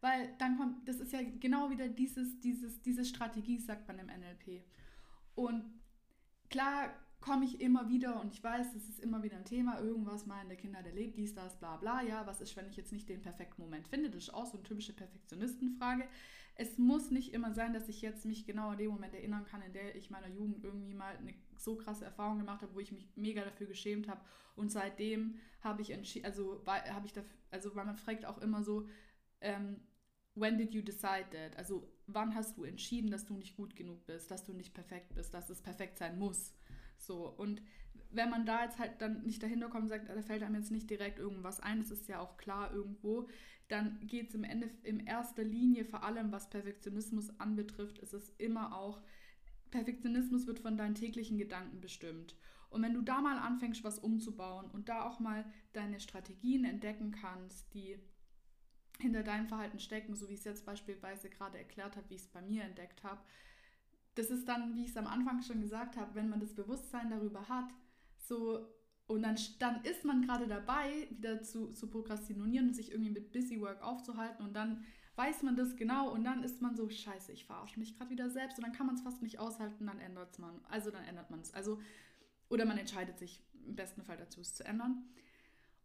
[0.00, 4.06] Weil dann kommt, das ist ja genau wieder dieses, dieses, diese Strategie, sagt man im
[4.06, 4.64] NLP.
[5.34, 5.64] Und
[6.50, 10.26] klar komme ich immer wieder und ich weiß, es ist immer wieder ein Thema, irgendwas
[10.26, 12.76] mal in der Kinder, der lebt, dies, das, bla bla, ja, was ist, wenn ich
[12.76, 14.08] jetzt nicht den perfekten Moment finde?
[14.10, 16.08] Das ist auch so eine typische Perfektionistenfrage
[16.60, 19.62] es muss nicht immer sein, dass ich jetzt mich genau an den Moment erinnern kann,
[19.62, 22.90] in der ich meiner Jugend irgendwie mal eine so krasse Erfahrung gemacht habe, wo ich
[22.90, 24.20] mich mega dafür geschämt habe.
[24.56, 28.64] Und seitdem habe ich entschieden, also habe ich dafür, also weil man fragt auch immer
[28.64, 28.88] so,
[29.40, 29.80] ähm,
[30.34, 31.56] when did you decide that?
[31.56, 35.14] Also wann hast du entschieden, dass du nicht gut genug bist, dass du nicht perfekt
[35.14, 36.54] bist, dass es perfekt sein muss?
[36.96, 37.62] So, und
[38.10, 40.72] wenn man da jetzt halt dann nicht dahinter kommt und sagt, da fällt einem jetzt
[40.72, 43.28] nicht direkt irgendwas ein, das ist ja auch klar irgendwo,
[43.68, 48.30] dann geht es im Ende in erster Linie vor allem, was Perfektionismus anbetrifft, ist es
[48.38, 49.00] immer auch,
[49.70, 52.34] Perfektionismus wird von deinen täglichen Gedanken bestimmt.
[52.70, 57.12] Und wenn du da mal anfängst, was umzubauen und da auch mal deine Strategien entdecken
[57.12, 57.98] kannst, die
[58.98, 62.22] hinter deinem Verhalten stecken, so wie ich es jetzt beispielsweise gerade erklärt habe, wie ich
[62.22, 63.20] es bei mir entdeckt habe,
[64.14, 67.10] das ist dann, wie ich es am Anfang schon gesagt habe, wenn man das Bewusstsein
[67.10, 67.72] darüber hat,
[68.18, 68.66] so
[69.08, 73.32] und dann, dann ist man gerade dabei, wieder zu, zu prokrastinieren und sich irgendwie mit
[73.32, 74.84] Busy Work aufzuhalten und dann
[75.16, 78.30] weiß man das genau und dann ist man so, scheiße, ich verarsche mich gerade wieder
[78.30, 80.60] selbst und dann kann man es fast nicht aushalten, dann ändert man.
[80.68, 81.52] Also dann ändert man es.
[81.52, 81.80] Also,
[82.48, 85.02] oder man entscheidet sich im besten Fall dazu, es zu ändern.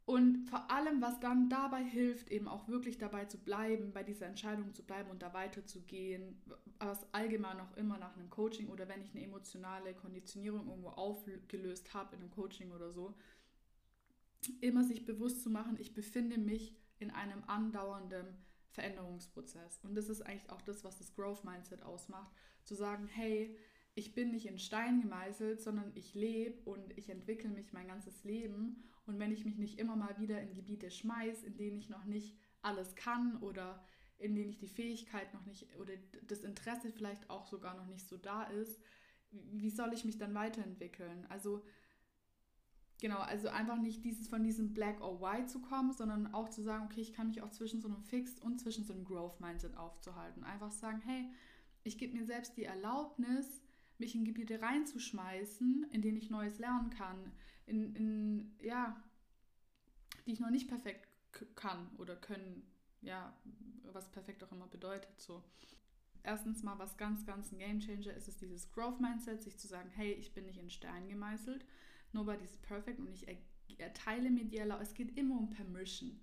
[0.06, 4.26] Und vor allem, was dann dabei hilft, eben auch wirklich dabei zu bleiben, bei dieser
[4.26, 6.42] Entscheidung zu bleiben und da weiterzugehen,
[6.80, 11.94] was allgemein auch immer nach einem Coaching oder wenn ich eine emotionale Konditionierung irgendwo aufgelöst
[11.94, 13.16] habe in einem Coaching oder so,
[14.60, 18.28] immer sich bewusst zu machen, ich befinde mich in einem andauernden
[18.72, 19.80] Veränderungsprozess.
[19.84, 22.32] Und das ist eigentlich auch das, was das Growth Mindset ausmacht.
[22.66, 23.56] Zu sagen, hey,
[23.96, 28.24] ich bin nicht in Stein gemeißelt, sondern ich lebe und ich entwickle mich mein ganzes
[28.24, 28.84] Leben.
[29.06, 32.06] Und wenn ich mich nicht immer mal wieder in Gebiete schmeiß, in denen ich noch
[32.06, 33.84] nicht alles kann oder
[34.18, 35.94] in denen ich die Fähigkeit noch nicht oder
[36.28, 38.80] das Interesse vielleicht auch sogar noch nicht so da ist,
[39.32, 41.26] wie soll ich mich dann weiterentwickeln?
[41.28, 41.66] Also
[43.02, 46.62] genau, also einfach nicht dieses von diesem Black or White zu kommen, sondern auch zu
[46.62, 49.42] sagen, okay, ich kann mich auch zwischen so einem Fixed und zwischen so einem Growth
[49.42, 50.44] Mindset aufzuhalten.
[50.44, 51.30] Einfach sagen, hey,
[51.84, 53.62] ich gebe mir selbst die Erlaubnis,
[53.98, 57.34] mich in Gebiete reinzuschmeißen, in denen ich Neues lernen kann,
[57.66, 59.02] in, in ja,
[60.26, 61.08] die ich noch nicht perfekt
[61.56, 62.64] kann oder können,
[63.02, 63.34] ja,
[63.92, 65.20] was perfekt auch immer bedeutet.
[65.20, 65.44] So.
[66.24, 69.68] Erstens mal, was ganz, ganz ein Game Changer ist, ist dieses Growth Mindset, sich zu
[69.68, 71.66] sagen, hey, ich bin nicht in Stein gemeißelt,
[72.14, 73.28] nobody's perfect und ich
[73.78, 76.20] erteile mir die Erlaubnis, es geht immer um Permission.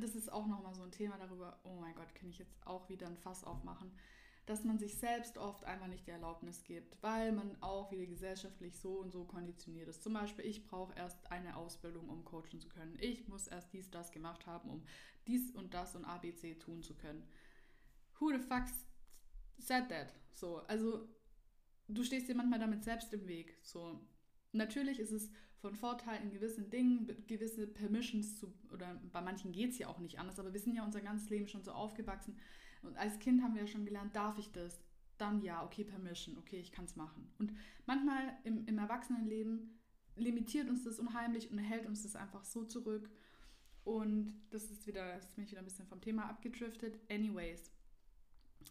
[0.00, 2.88] Das ist auch nochmal so ein Thema darüber, oh mein Gott, kann ich jetzt auch
[2.88, 3.92] wieder ein Fass aufmachen
[4.46, 8.78] dass man sich selbst oft einfach nicht die Erlaubnis gibt, weil man auch wieder gesellschaftlich
[8.78, 10.02] so und so konditioniert ist.
[10.02, 12.96] Zum Beispiel, ich brauche erst eine Ausbildung, um coachen zu können.
[13.00, 14.82] Ich muss erst dies, das gemacht haben, um
[15.26, 17.26] dies und das und ABC tun zu können.
[18.18, 18.64] Who the fuck
[19.58, 20.12] said that?
[20.32, 21.08] So, also
[21.88, 23.56] du stehst dir manchmal damit selbst im Weg.
[23.62, 23.98] So,
[24.52, 29.70] natürlich ist es von Vorteil in gewissen Dingen, gewisse Permissions zu, oder bei manchen geht
[29.70, 32.36] es ja auch nicht anders, aber wir sind ja unser ganzes Leben schon so aufgewachsen,
[32.84, 34.80] und als Kind haben wir ja schon gelernt, darf ich das?
[35.18, 37.32] Dann ja, okay, Permission, okay, ich kann es machen.
[37.38, 37.52] Und
[37.86, 39.78] manchmal im, im Erwachsenenleben
[40.16, 43.10] limitiert uns das unheimlich und hält uns das einfach so zurück.
[43.84, 46.98] Und das ist wieder, jetzt bin ich wieder ein bisschen vom Thema abgedriftet.
[47.10, 47.70] Anyways,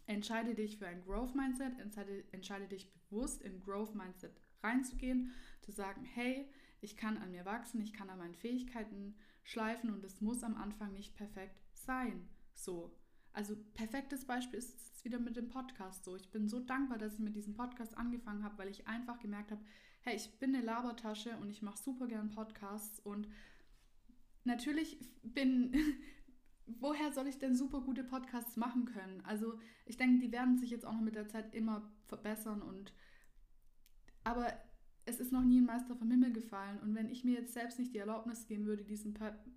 [0.07, 5.71] entscheide dich für ein Growth Mindset, entscheide, entscheide dich bewusst in Growth Mindset reinzugehen, zu
[5.71, 6.49] sagen, hey,
[6.81, 10.55] ich kann an mir wachsen, ich kann an meinen Fähigkeiten schleifen und es muss am
[10.55, 12.27] Anfang nicht perfekt sein.
[12.53, 12.95] So,
[13.33, 16.15] also perfektes Beispiel ist es wieder mit dem Podcast so.
[16.15, 19.51] Ich bin so dankbar, dass ich mit diesem Podcast angefangen habe, weil ich einfach gemerkt
[19.51, 19.61] habe,
[20.01, 23.27] hey, ich bin eine Labertasche und ich mache super gern Podcasts und
[24.43, 25.73] natürlich bin
[26.65, 29.21] woher soll ich denn super gute Podcasts machen können?
[29.25, 32.93] Also ich denke, die werden sich jetzt auch noch mit der Zeit immer verbessern und
[34.23, 34.53] aber
[35.05, 37.79] es ist noch nie ein Meister vom Himmel gefallen und wenn ich mir jetzt selbst
[37.79, 39.13] nicht die Erlaubnis geben würde, diesen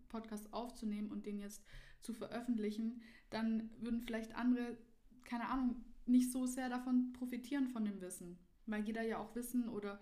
[0.08, 1.62] Podcast aufzunehmen und den jetzt
[2.07, 4.79] zu veröffentlichen, dann würden vielleicht andere,
[5.25, 9.69] keine Ahnung, nicht so sehr davon profitieren von dem Wissen, weil jeder ja auch Wissen
[9.69, 10.01] oder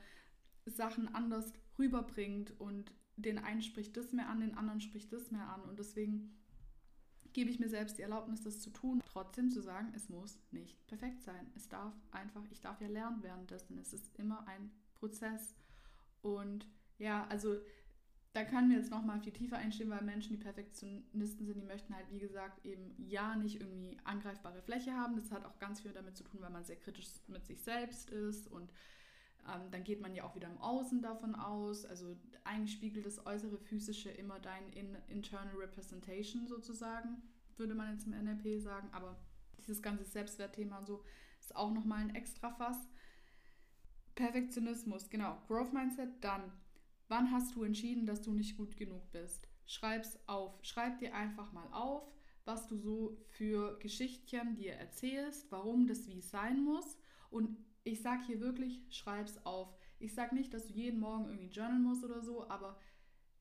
[0.67, 5.49] Sachen anders rüberbringt und den einen spricht das mehr an, den anderen spricht das mehr
[5.49, 6.37] an und deswegen
[7.33, 9.03] gebe ich mir selbst die Erlaubnis, das zu tun.
[9.05, 11.51] Trotzdem zu sagen, es muss nicht perfekt sein.
[11.57, 13.77] Es darf einfach, ich darf ja lernen währenddessen.
[13.77, 15.57] Es ist immer ein Prozess.
[16.23, 17.57] Und ja, also
[18.35, 21.95] da können wir jetzt nochmal viel tiefer einstehen, weil Menschen, die Perfektionisten sind, die möchten
[21.95, 25.15] halt, wie gesagt, eben ja nicht irgendwie angreifbare Fläche haben.
[25.15, 28.11] Das hat auch ganz viel damit zu tun, weil man sehr kritisch mit sich selbst
[28.11, 28.73] ist und
[29.47, 31.85] ähm, dann geht man ja auch wieder im Außen davon aus.
[31.85, 37.23] Also eigentlich spiegelt das äußere Physische immer dein in Internal Representation sozusagen,
[37.57, 38.89] würde man jetzt im NLP sagen.
[38.91, 39.17] Aber
[39.59, 41.05] dieses ganze Selbstwertthema und so
[41.39, 42.89] ist auch nochmal ein extra Fass.
[44.17, 45.41] Perfektionismus, genau.
[45.47, 46.53] Growth Mindset, dann
[47.09, 49.49] Wann hast du entschieden, dass du nicht gut genug bist?
[49.67, 50.59] Schreib's auf.
[50.63, 52.11] Schreib dir einfach mal auf,
[52.45, 56.99] was du so für Geschichtchen dir erzählst, warum das wie sein muss.
[57.31, 59.75] Und ich sag hier wirklich, schreib's auf.
[59.99, 62.79] Ich sag nicht, dass du jeden Morgen irgendwie journalen musst oder so, aber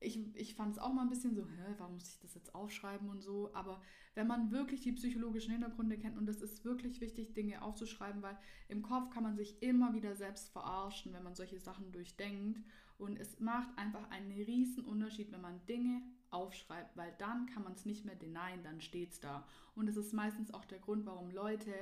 [0.00, 2.54] ich, ich fand es auch mal ein bisschen so, hä, warum muss ich das jetzt
[2.54, 3.50] aufschreiben und so.
[3.54, 3.82] Aber
[4.14, 8.38] wenn man wirklich die psychologischen Hintergründe kennt, und es ist wirklich wichtig, Dinge aufzuschreiben, weil
[8.68, 12.60] im Kopf kann man sich immer wieder selbst verarschen, wenn man solche Sachen durchdenkt.
[12.98, 17.74] Und es macht einfach einen riesen Unterschied, wenn man Dinge aufschreibt, weil dann kann man
[17.74, 19.46] es nicht mehr denyen, dann steht es da.
[19.74, 21.72] Und es ist meistens auch der Grund, warum Leute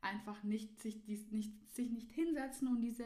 [0.00, 3.04] einfach nicht sich, dies, nicht, sich nicht hinsetzen und diese,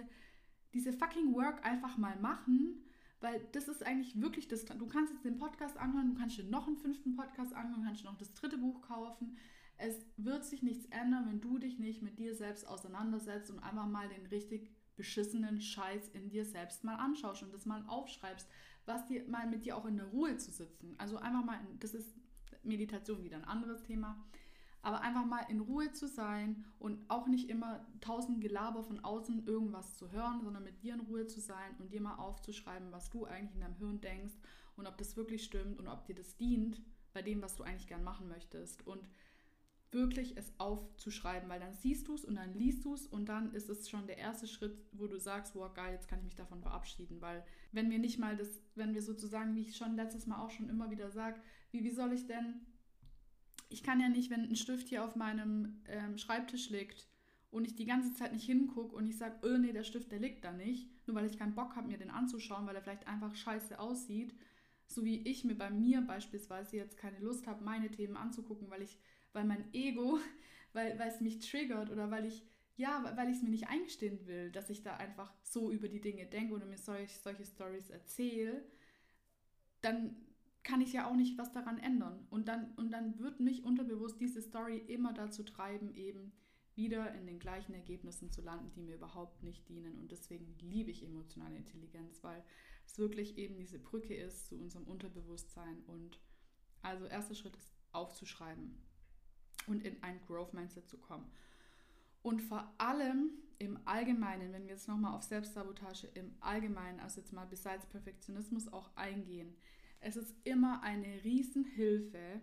[0.74, 2.82] diese fucking Work einfach mal machen,
[3.20, 4.64] weil das ist eigentlich wirklich das.
[4.64, 8.02] Du kannst jetzt den Podcast anhören, du kannst dir noch einen fünften Podcast anhören, kannst
[8.02, 9.36] dir noch das dritte Buch kaufen.
[9.78, 13.86] Es wird sich nichts ändern, wenn du dich nicht mit dir selbst auseinandersetzt und einfach
[13.86, 18.48] mal den richtig beschissenen Scheiß in dir selbst mal anschaust und das mal aufschreibst,
[18.86, 20.94] was dir mal mit dir auch in der Ruhe zu sitzen.
[20.98, 22.14] Also einfach mal, das ist
[22.62, 24.24] Meditation wieder ein anderes Thema,
[24.82, 29.46] aber einfach mal in Ruhe zu sein und auch nicht immer tausend Gelaber von außen
[29.46, 33.10] irgendwas zu hören, sondern mit dir in Ruhe zu sein und dir mal aufzuschreiben, was
[33.10, 34.34] du eigentlich in deinem Hirn denkst
[34.76, 36.80] und ob das wirklich stimmt und ob dir das dient
[37.12, 38.86] bei dem, was du eigentlich gern machen möchtest.
[38.86, 39.08] Und
[39.92, 43.52] wirklich es aufzuschreiben, weil dann siehst du es und dann liest du es und dann
[43.52, 46.34] ist es schon der erste Schritt, wo du sagst, wow, geil, jetzt kann ich mich
[46.34, 50.26] davon verabschieden, weil wenn wir nicht mal das, wenn wir sozusagen, wie ich schon letztes
[50.26, 52.66] Mal auch schon immer wieder sage, wie, wie soll ich denn,
[53.68, 57.08] ich kann ja nicht, wenn ein Stift hier auf meinem ähm, Schreibtisch liegt
[57.50, 60.20] und ich die ganze Zeit nicht hingucke und ich sage, oh nee, der Stift, der
[60.20, 63.06] liegt da nicht, nur weil ich keinen Bock habe, mir den anzuschauen, weil er vielleicht
[63.06, 64.34] einfach scheiße aussieht,
[64.88, 68.82] so wie ich mir bei mir beispielsweise jetzt keine Lust habe, meine Themen anzugucken, weil
[68.82, 68.98] ich
[69.36, 70.18] weil mein Ego,
[70.72, 72.42] weil, weil es mich triggert oder weil ich,
[72.76, 76.00] ja, weil ich es mir nicht eingestehen will, dass ich da einfach so über die
[76.00, 78.64] Dinge denke oder mir solch, solche Stories erzähle,
[79.82, 80.16] dann
[80.62, 82.26] kann ich ja auch nicht was daran ändern.
[82.30, 86.32] Und dann, und dann wird mich unterbewusst diese Story immer dazu treiben, eben
[86.74, 89.98] wieder in den gleichen Ergebnissen zu landen, die mir überhaupt nicht dienen.
[89.98, 92.42] Und deswegen liebe ich emotionale Intelligenz, weil
[92.84, 95.82] es wirklich eben diese Brücke ist zu unserem Unterbewusstsein.
[95.86, 96.20] Und
[96.82, 98.85] also erster Schritt ist aufzuschreiben
[99.66, 101.30] und in ein Growth Mindset zu kommen.
[102.22, 107.32] Und vor allem im Allgemeinen, wenn wir jetzt nochmal auf Selbstsabotage im Allgemeinen, also jetzt
[107.32, 109.54] mal besides Perfektionismus auch eingehen,
[110.00, 112.40] es ist immer eine Riesenhilfe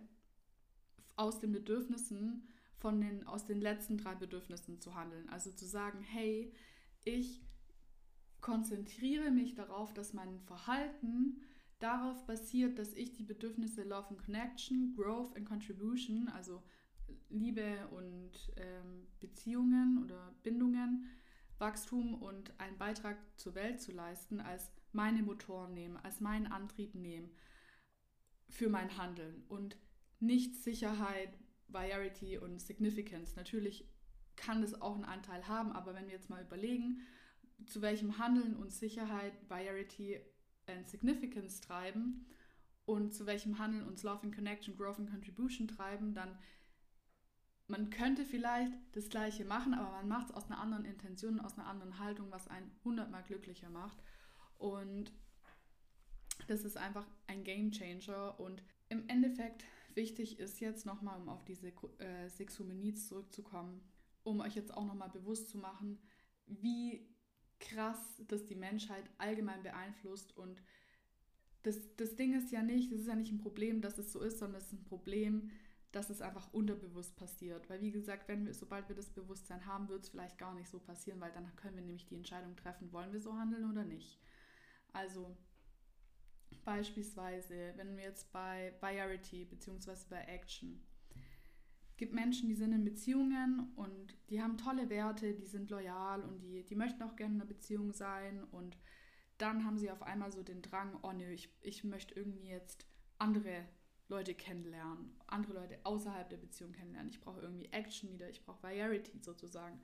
[1.16, 5.28] aus den Bedürfnissen von den, aus den letzten drei Bedürfnissen zu handeln.
[5.28, 6.52] Also zu sagen, hey,
[7.04, 7.42] ich
[8.40, 11.40] konzentriere mich darauf, dass mein Verhalten
[11.78, 16.62] darauf basiert, dass ich die Bedürfnisse Love and Connection, Growth and Contribution, also
[17.28, 21.06] Liebe und ähm, Beziehungen oder Bindungen,
[21.58, 26.94] Wachstum und einen Beitrag zur Welt zu leisten, als meine Motoren nehmen, als meinen Antrieb
[26.94, 27.30] nehmen
[28.48, 29.76] für mein Handeln und
[30.20, 31.38] nicht Sicherheit,
[31.68, 33.36] Variety und Significance.
[33.36, 33.88] Natürlich
[34.36, 37.00] kann es auch einen Anteil haben, aber wenn wir jetzt mal überlegen,
[37.66, 40.20] zu welchem Handeln und Sicherheit, Variety
[40.68, 42.26] und Significance treiben
[42.84, 46.38] und zu welchem Handeln uns Love and Connection, Growth and Contribution treiben, dann
[47.66, 51.56] man könnte vielleicht das Gleiche machen, aber man macht es aus einer anderen Intention, aus
[51.58, 54.02] einer anderen Haltung, was einen hundertmal glücklicher macht.
[54.58, 55.12] Und
[56.46, 58.38] das ist einfach ein Game Changer.
[58.38, 63.80] Und im Endeffekt wichtig ist jetzt nochmal, um auf diese äh, Needs zurückzukommen,
[64.24, 65.98] um euch jetzt auch nochmal bewusst zu machen,
[66.46, 67.08] wie
[67.60, 70.36] krass das die Menschheit allgemein beeinflusst.
[70.36, 70.62] Und
[71.62, 74.20] das, das Ding ist ja nicht, das ist ja nicht ein Problem, dass es so
[74.20, 75.50] ist, sondern es ist ein Problem,
[75.94, 77.70] dass es einfach unterbewusst passiert.
[77.70, 80.68] Weil wie gesagt, wenn wir, sobald wir das Bewusstsein haben, wird es vielleicht gar nicht
[80.68, 83.84] so passieren, weil dann können wir nämlich die Entscheidung treffen, wollen wir so handeln oder
[83.84, 84.20] nicht.
[84.92, 85.36] Also
[86.64, 89.92] beispielsweise, wenn wir jetzt bei Priority bzw.
[90.08, 90.84] bei Action
[91.96, 96.40] gibt Menschen, die sind in Beziehungen und die haben tolle Werte, die sind loyal und
[96.40, 98.76] die, die möchten auch gerne in einer Beziehung sein und
[99.38, 102.86] dann haben sie auf einmal so den Drang, oh nö, ich, ich möchte irgendwie jetzt
[103.18, 103.64] andere
[104.08, 107.10] Leute kennenlernen, andere Leute außerhalb der Beziehung kennenlernen.
[107.10, 109.80] Ich brauche irgendwie Action wieder, ich brauche Variety sozusagen.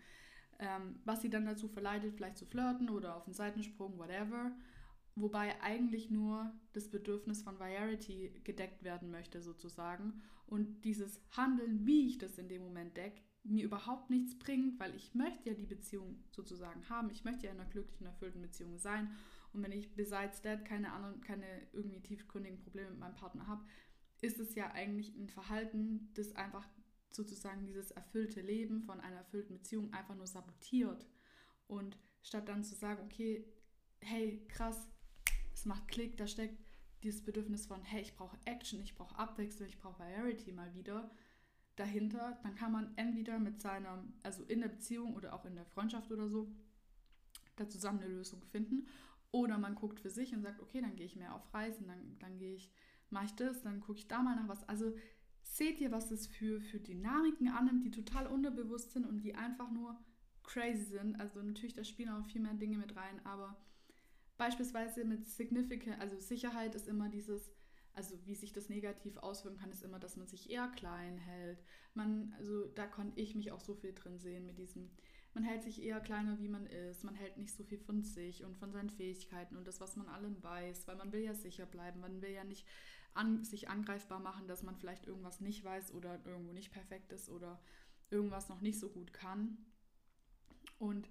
[0.59, 4.53] Ähm, was sie dann dazu verleitet, vielleicht zu flirten oder auf einen Seitensprung, whatever.
[5.17, 10.23] Wobei eigentlich nur das Bedürfnis von Variety gedeckt werden möchte sozusagen.
[10.47, 14.95] Und dieses Handeln, wie ich das in dem Moment decke, mir überhaupt nichts bringt, weil
[14.95, 17.11] ich möchte ja die Beziehung sozusagen haben.
[17.11, 19.11] Ich möchte ja in einer glücklichen, erfüllten Beziehung sein.
[19.53, 23.65] Und wenn ich besides that keine anderen, keine irgendwie tiefgründigen Probleme mit meinem Partner habe,
[24.21, 26.67] ist es ja eigentlich ein Verhalten, das einfach
[27.11, 31.07] sozusagen dieses erfüllte Leben von einer erfüllten Beziehung einfach nur sabotiert.
[31.67, 33.45] Und statt dann zu sagen, okay,
[34.01, 34.89] hey, krass,
[35.53, 36.59] es macht Klick, da steckt
[37.03, 41.11] dieses Bedürfnis von, hey, ich brauche Action, ich brauche Abwechslung, ich brauche Variety mal wieder
[41.77, 45.65] dahinter, dann kann man entweder mit seiner, also in der Beziehung oder auch in der
[45.65, 46.53] Freundschaft oder so,
[47.57, 48.87] da zusammen eine Lösung finden.
[49.33, 52.19] Oder man guckt für sich und sagt, okay, dann gehe ich mehr auf Reisen, dann,
[52.19, 52.71] dann gehe ich
[53.11, 54.69] mache ich das, dann gucke ich da mal nach was.
[54.69, 54.95] Also
[55.43, 59.71] seht ihr, was es für, für Dynamiken annimmt, die total unterbewusst sind und die einfach
[59.71, 59.99] nur
[60.43, 61.21] crazy sind.
[61.21, 63.57] Also natürlich, da spielen auch viel mehr Dinge mit rein, aber
[64.37, 67.53] beispielsweise mit Significant, also Sicherheit ist immer dieses,
[67.93, 71.63] also wie sich das negativ auswirken kann, ist immer, dass man sich eher klein hält.
[71.95, 74.91] Man, also da konnte ich mich auch so viel drin sehen mit diesem,
[75.35, 78.45] man hält sich eher kleiner, wie man ist, man hält nicht so viel von sich
[78.45, 81.67] und von seinen Fähigkeiten und das, was man allem weiß, weil man will ja sicher
[81.67, 82.67] bleiben, man will ja nicht
[83.15, 87.29] an, sich angreifbar machen, dass man vielleicht irgendwas nicht weiß oder irgendwo nicht perfekt ist
[87.29, 87.61] oder
[88.11, 89.59] irgendwas noch nicht so gut kann.
[90.79, 91.11] Und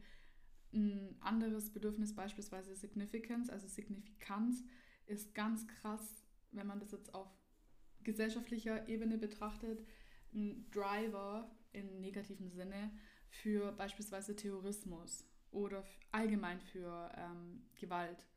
[0.74, 4.64] ein anderes Bedürfnis, beispielsweise Significance, also Signifikanz,
[5.06, 7.28] ist ganz krass, wenn man das jetzt auf
[8.04, 9.86] gesellschaftlicher Ebene betrachtet,
[10.34, 12.92] ein Driver im negativen Sinne
[13.30, 18.28] für beispielsweise Terrorismus oder allgemein für ähm, Gewalt.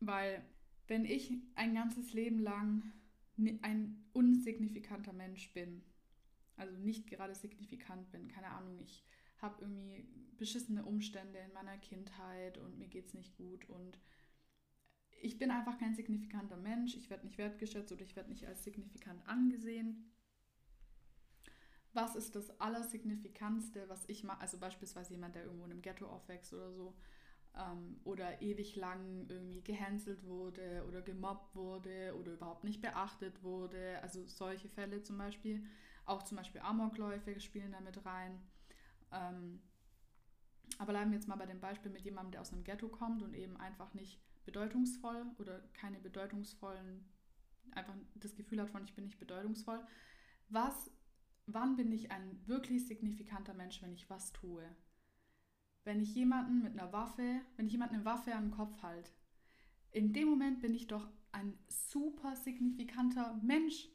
[0.00, 0.44] Weil
[0.86, 2.82] wenn ich ein ganzes Leben lang
[3.62, 5.82] ein unsignifikanter Mensch bin
[6.56, 8.28] also nicht gerade signifikant bin.
[8.28, 9.04] Keine Ahnung, ich
[9.38, 13.98] habe irgendwie beschissene Umstände in meiner Kindheit und mir geht es nicht gut und
[15.20, 18.62] ich bin einfach kein signifikanter Mensch, ich werde nicht wertgeschätzt oder ich werde nicht als
[18.62, 20.10] signifikant angesehen.
[21.92, 24.40] Was ist das Allersignifikantste, was ich mache?
[24.40, 26.96] Also beispielsweise jemand, der irgendwo in einem Ghetto aufwächst oder so
[27.56, 34.00] ähm, oder ewig lang irgendwie gehänselt wurde oder gemobbt wurde oder überhaupt nicht beachtet wurde.
[34.02, 35.64] Also solche Fälle zum Beispiel.
[36.06, 38.40] Auch zum Beispiel Amokläufe spielen damit rein.
[39.12, 39.60] Ähm,
[40.78, 43.22] aber bleiben wir jetzt mal bei dem Beispiel mit jemandem, der aus einem Ghetto kommt
[43.22, 47.04] und eben einfach nicht bedeutungsvoll oder keine bedeutungsvollen,
[47.72, 49.80] einfach das Gefühl hat von, ich bin nicht bedeutungsvoll.
[50.48, 50.90] Was,
[51.46, 54.64] wann bin ich ein wirklich signifikanter Mensch, wenn ich was tue?
[55.84, 59.10] Wenn ich jemanden mit einer Waffe, wenn ich jemanden eine Waffe an den Kopf halte,
[59.92, 63.88] in dem Moment bin ich doch ein super signifikanter Mensch,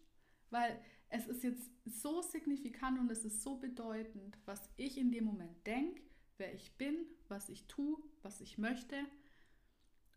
[0.50, 5.26] weil es ist jetzt so signifikant und es ist so bedeutend, was ich in dem
[5.26, 6.02] Moment denke,
[6.38, 6.96] wer ich bin,
[7.28, 8.96] was ich tue, was ich möchte.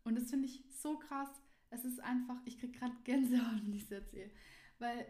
[0.03, 1.29] Und das finde ich so krass.
[1.69, 4.31] Es ist einfach, ich kriege gerade Gänsehaut, wenn ich es erzähle.
[4.79, 5.05] Weil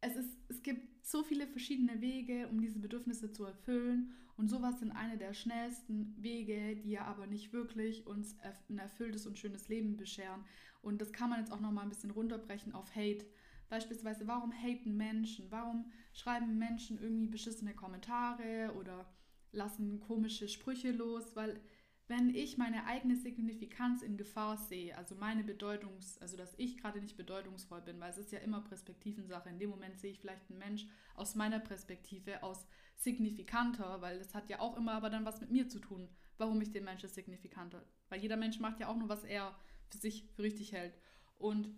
[0.00, 4.14] es, ist, es gibt so viele verschiedene Wege, um diese Bedürfnisse zu erfüllen.
[4.38, 8.36] Und sowas sind eine der schnellsten Wege, die ja aber nicht wirklich uns
[8.68, 10.44] ein erfülltes und schönes Leben bescheren.
[10.80, 13.26] Und das kann man jetzt auch nochmal ein bisschen runterbrechen auf Hate.
[13.68, 15.50] Beispielsweise, warum haten Menschen?
[15.50, 19.12] Warum schreiben Menschen irgendwie beschissene Kommentare oder
[19.50, 21.34] lassen komische Sprüche los?
[21.34, 21.60] Weil
[22.08, 27.00] wenn ich meine eigene Signifikanz in Gefahr sehe, also meine Bedeutungs, also dass ich gerade
[27.00, 29.50] nicht bedeutungsvoll bin, weil es ist ja immer Perspektivensache.
[29.50, 32.66] In dem Moment sehe ich vielleicht einen Mensch aus meiner Perspektive aus
[32.96, 36.60] signifikanter, weil das hat ja auch immer aber dann was mit mir zu tun, warum
[36.62, 37.84] ich den Menschen signifikanter.
[38.08, 39.54] Weil jeder Mensch macht ja auch nur, was er
[39.90, 40.98] für sich für richtig hält.
[41.36, 41.68] Und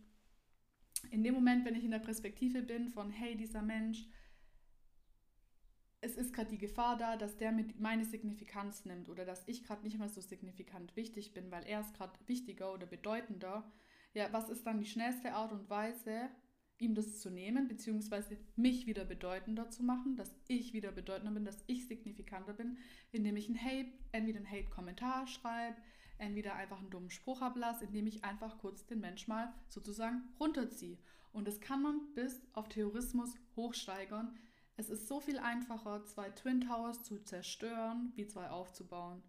[1.10, 4.06] in dem Moment, wenn ich in der Perspektive bin von, hey, dieser Mensch,
[6.02, 9.64] es ist gerade die Gefahr da, dass der mit meine Signifikanz nimmt oder dass ich
[9.64, 13.70] gerade nicht mehr so signifikant wichtig bin, weil er ist gerade wichtiger oder bedeutender.
[14.14, 16.30] Ja, was ist dann die schnellste Art und Weise,
[16.78, 21.44] ihm das zu nehmen, beziehungsweise mich wieder bedeutender zu machen, dass ich wieder bedeutender bin,
[21.44, 22.78] dass ich signifikanter bin,
[23.12, 25.76] indem ich ein Hate, entweder einen Hate-Kommentar schreibe,
[26.16, 30.96] entweder einfach einen dummen Spruch ablasse, indem ich einfach kurz den Mensch mal sozusagen runterziehe.
[31.32, 34.36] Und das kann man bis auf Terrorismus hochsteigern.
[34.80, 39.22] Es ist so viel einfacher, zwei Twin Towers zu zerstören, wie zwei aufzubauen.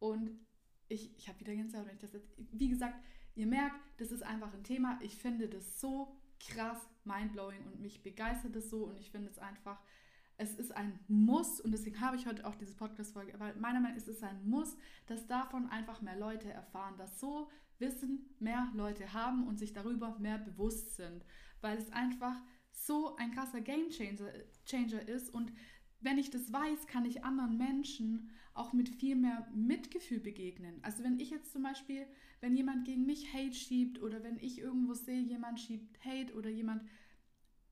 [0.00, 0.44] Und
[0.88, 3.00] ich, ich habe wieder ganz wenn ich das jetzt, wie gesagt,
[3.36, 4.98] ihr merkt, das ist einfach ein Thema.
[5.00, 9.38] Ich finde das so krass mindblowing und mich begeistert es so und ich finde es
[9.38, 9.80] einfach
[10.40, 13.90] es ist ein Muss und deswegen habe ich heute auch diese Podcast-Folge, weil meiner Meinung
[13.90, 18.70] nach ist es ein Muss, dass davon einfach mehr Leute erfahren, dass so Wissen mehr
[18.74, 21.24] Leute haben und sich darüber mehr bewusst sind,
[21.60, 22.36] weil es einfach
[22.86, 24.30] so ein krasser Game Changer,
[24.64, 25.52] Changer ist und
[26.00, 30.78] wenn ich das weiß, kann ich anderen Menschen auch mit viel mehr Mitgefühl begegnen.
[30.82, 32.06] Also wenn ich jetzt zum Beispiel,
[32.40, 36.50] wenn jemand gegen mich Hate schiebt oder wenn ich irgendwo sehe, jemand schiebt Hate oder
[36.50, 36.82] jemand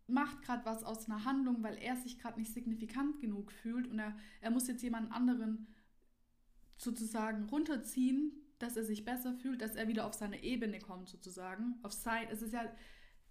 [0.08, 3.98] macht gerade was aus einer Handlung, weil er sich gerade nicht signifikant genug fühlt und
[3.98, 5.66] er, er muss jetzt jemand anderen
[6.76, 11.74] sozusagen runterziehen, dass er sich besser fühlt, dass er wieder auf seine Ebene kommt sozusagen.
[11.82, 12.64] Auf sein, es ist ja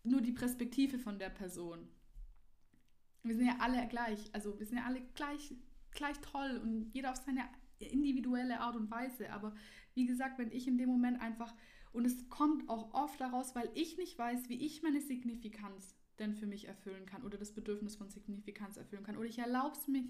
[0.05, 1.87] nur die Perspektive von der Person.
[3.23, 5.55] Wir sind ja alle gleich, also wir sind ja alle gleich,
[5.91, 7.41] gleich toll und jeder auf seine
[7.79, 9.31] individuelle Art und Weise.
[9.31, 9.55] Aber
[9.93, 11.53] wie gesagt, wenn ich in dem Moment einfach,
[11.91, 16.33] und es kommt auch oft daraus, weil ich nicht weiß, wie ich meine Signifikanz denn
[16.33, 19.17] für mich erfüllen kann oder das Bedürfnis von Signifikanz erfüllen kann.
[19.17, 20.03] Oder ich erlaube es mir,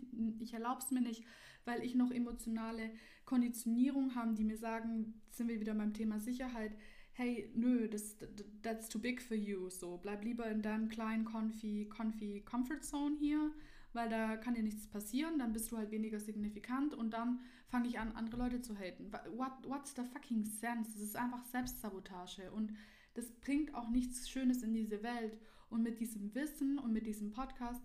[0.92, 1.24] mir nicht,
[1.66, 2.92] weil ich noch emotionale
[3.26, 6.76] Konditionierung habe, die mir sagen, sind wir wieder beim Thema Sicherheit,
[7.16, 8.18] hey, nö, das,
[8.62, 9.70] that's too big for you.
[9.70, 13.52] So, bleib lieber in deinem kleinen Confi, Confi Comfort Zone hier,
[13.94, 17.88] weil da kann dir nichts passieren, dann bist du halt weniger signifikant und dann fange
[17.88, 19.12] ich an, andere Leute zu haten.
[19.38, 20.92] What, what's the fucking sense?
[20.92, 22.74] Das ist einfach Selbstsabotage und
[23.14, 25.38] das bringt auch nichts Schönes in diese Welt.
[25.70, 27.82] Und mit diesem Wissen und mit diesem Podcast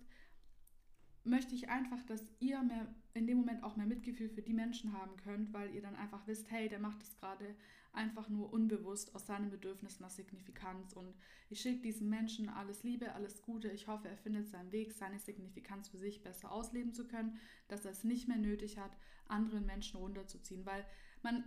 [1.25, 4.93] möchte ich einfach, dass ihr mehr in dem Moment auch mehr Mitgefühl für die Menschen
[4.93, 7.55] haben könnt, weil ihr dann einfach wisst, hey, der macht das gerade
[7.93, 11.15] einfach nur unbewusst aus seinem Bedürfnis nach Signifikanz und
[11.49, 13.69] ich schicke diesem Menschen alles Liebe, alles Gute.
[13.69, 17.39] Ich hoffe, er findet seinen Weg, seine Signifikanz für sich besser ausleben zu können,
[17.69, 20.87] dass er es nicht mehr nötig hat, anderen Menschen runterzuziehen, weil
[21.23, 21.45] man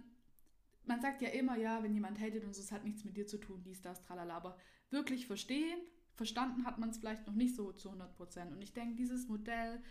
[0.85, 3.25] man sagt ja immer, ja, wenn jemand hatet und so, es hat nichts mit dir
[3.25, 4.57] zu tun, dies, das, tralala, aber
[4.89, 5.79] wirklich verstehen
[6.15, 8.51] verstanden hat man es vielleicht noch nicht so zu 100 Prozent.
[8.51, 9.81] Und ich denke, dieses Modell,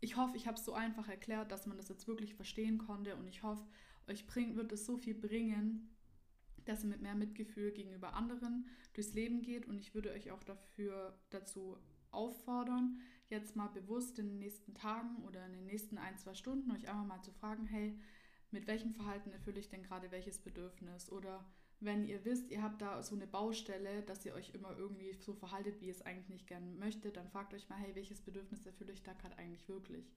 [0.00, 3.16] ich hoffe, ich habe es so einfach erklärt, dass man das jetzt wirklich verstehen konnte.
[3.16, 3.66] Und ich hoffe,
[4.08, 5.90] euch bringt, wird es so viel bringen,
[6.64, 9.66] dass ihr mit mehr Mitgefühl gegenüber anderen durchs Leben geht.
[9.66, 11.76] Und ich würde euch auch dafür dazu
[12.10, 16.70] auffordern, jetzt mal bewusst in den nächsten Tagen oder in den nächsten ein, zwei Stunden
[16.70, 17.98] euch einfach mal zu fragen, hey,
[18.50, 21.10] mit welchem Verhalten erfülle ich denn gerade welches Bedürfnis?
[21.10, 21.44] Oder
[21.80, 25.34] wenn ihr wisst, ihr habt da so eine Baustelle, dass ihr euch immer irgendwie so
[25.34, 28.64] verhaltet, wie ihr es eigentlich nicht gerne möchtet, dann fragt euch mal, hey, welches Bedürfnis
[28.64, 30.14] erfülle ich da gerade eigentlich wirklich?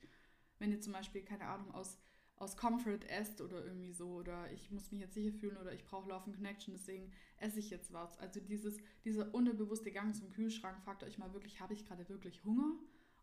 [0.59, 1.99] Wenn ihr zum Beispiel, keine Ahnung, aus,
[2.37, 5.83] aus Comfort esst oder irgendwie so, oder ich muss mich jetzt sicher fühlen oder ich
[5.83, 8.17] brauche Love and Connection, deswegen esse ich jetzt was.
[8.19, 12.43] Also dieses, dieser unterbewusste Gang zum Kühlschrank, fragt euch mal wirklich, habe ich gerade wirklich
[12.43, 12.77] Hunger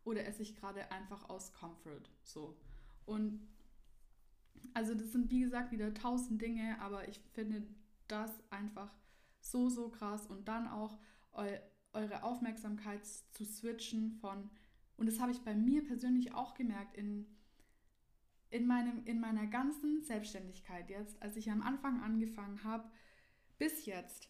[0.04, 2.02] oder esse ich gerade einfach aus Comfort?
[2.24, 2.56] So.
[3.06, 3.46] Und
[4.72, 7.66] also das sind wie gesagt wieder tausend Dinge, aber ich finde
[8.08, 8.92] das einfach
[9.40, 10.26] so, so krass.
[10.26, 10.98] Und dann auch
[11.32, 11.56] eu
[11.92, 14.50] eure Aufmerksamkeit zu switchen von,
[14.96, 17.24] und das habe ich bei mir persönlich auch gemerkt in,
[18.54, 22.88] in, meinem, in meiner ganzen Selbstständigkeit jetzt, als ich am Anfang angefangen habe,
[23.58, 24.28] bis jetzt,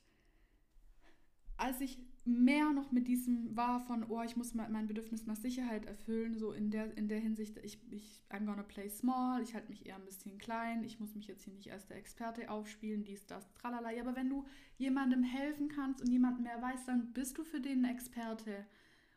[1.59, 5.85] als ich mehr noch mit diesem war von, oh, ich muss mein Bedürfnis nach Sicherheit
[5.85, 9.69] erfüllen, so in der, in der Hinsicht, ich, ich, I'm gonna play small, ich halte
[9.69, 13.05] mich eher ein bisschen klein, ich muss mich jetzt hier nicht als der Experte aufspielen,
[13.05, 13.93] dies, das, tralala.
[13.93, 14.47] Ja, aber wenn du
[14.79, 18.65] jemandem helfen kannst und jemand mehr weiß, dann bist du für den Experte.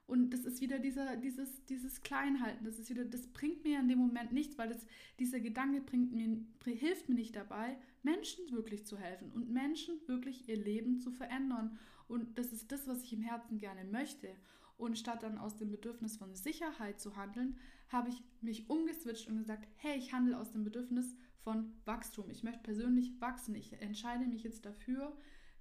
[0.07, 3.89] Und das ist wieder dieser, dieses, dieses Kleinhalten, das ist wieder, das bringt mir in
[3.89, 4.85] dem Moment nichts, weil das,
[5.19, 10.47] dieser Gedanke bringt mir, hilft mir nicht dabei, Menschen wirklich zu helfen und Menschen wirklich
[10.47, 11.77] ihr Leben zu verändern.
[12.07, 14.29] Und das ist das, was ich im Herzen gerne möchte.
[14.77, 17.57] Und statt dann aus dem Bedürfnis von Sicherheit zu handeln,
[17.89, 22.29] habe ich mich umgeswitcht und gesagt, hey, ich handle aus dem Bedürfnis von Wachstum.
[22.29, 23.55] Ich möchte persönlich wachsen.
[23.55, 25.17] Ich entscheide mich jetzt dafür,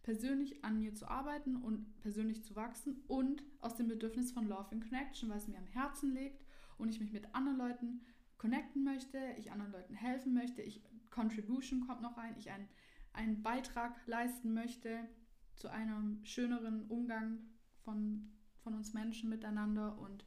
[0.07, 4.71] persönlich an mir zu arbeiten und persönlich zu wachsen und aus dem Bedürfnis von Love
[4.71, 6.45] and Connection, weil es mir am Herzen liegt
[6.79, 8.03] und ich mich mit anderen Leuten
[8.39, 10.81] connecten möchte, ich anderen Leuten helfen möchte, ich
[11.11, 12.69] Contribution kommt noch rein, ich einen,
[13.15, 15.09] einen Beitrag leisten möchte
[15.57, 17.41] zu einem schöneren Umgang
[17.83, 18.31] von,
[18.63, 19.99] von uns Menschen miteinander.
[19.99, 20.25] Und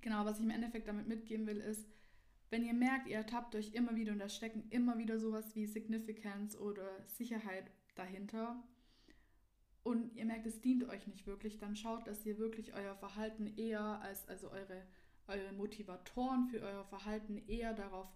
[0.00, 1.86] genau, was ich im Endeffekt damit mitgeben will, ist,
[2.48, 5.66] wenn ihr merkt, ihr ertappt euch immer wieder und da stecken immer wieder sowas wie
[5.66, 8.62] Significance oder Sicherheit dahinter.
[9.82, 13.46] Und ihr merkt, es dient euch nicht wirklich, dann schaut, dass ihr wirklich euer Verhalten
[13.56, 14.86] eher als, also eure,
[15.26, 18.08] eure Motivatoren für euer Verhalten eher darauf,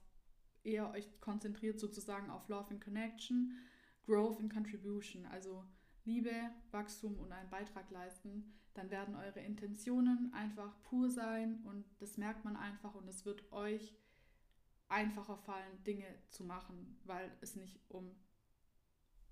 [0.62, 3.58] eher euch konzentriert sozusagen auf Love and Connection
[4.06, 5.64] Growth and Contribution, also
[6.04, 6.32] Liebe,
[6.70, 12.44] Wachstum und einen Beitrag leisten, dann werden eure Intentionen einfach pur sein und das merkt
[12.44, 13.96] man einfach und es wird euch
[14.88, 18.14] einfacher fallen, Dinge zu machen, weil es nicht um,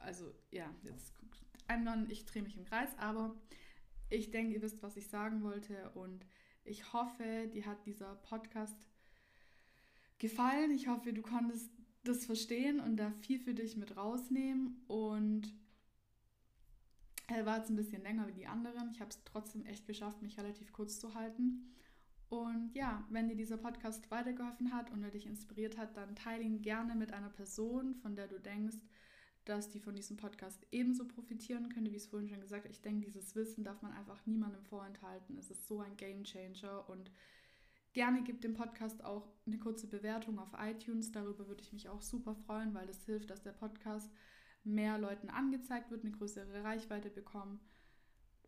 [0.04, 1.14] also ja, jetzt
[1.66, 3.34] einmal, ich drehe mich im Kreis, aber
[4.10, 6.26] ich denke, ihr wisst, was ich sagen wollte und
[6.64, 8.86] ich hoffe, dir hat dieser Podcast
[10.18, 10.70] gefallen.
[10.70, 11.70] Ich hoffe, du konntest
[12.04, 14.82] das verstehen und da viel für dich mit rausnehmen.
[14.86, 15.52] Und
[17.28, 18.90] er war jetzt ein bisschen länger wie die anderen.
[18.90, 21.70] Ich habe es trotzdem echt geschafft, mich relativ kurz zu halten.
[22.28, 26.42] Und ja, wenn dir dieser Podcast weitergeholfen hat und er dich inspiriert hat, dann teile
[26.42, 28.78] ihn gerne mit einer Person, von der du denkst,
[29.44, 32.66] dass die von diesem Podcast ebenso profitieren könnte, wie es vorhin schon gesagt.
[32.70, 35.36] Ich denke, dieses Wissen darf man einfach niemandem vorenthalten.
[35.36, 37.10] Es ist so ein Game Changer und
[37.94, 41.12] Gerne gib dem Podcast auch eine kurze Bewertung auf iTunes.
[41.12, 44.10] Darüber würde ich mich auch super freuen, weil das hilft, dass der Podcast
[44.64, 47.60] mehr Leuten angezeigt wird, eine größere Reichweite bekommen,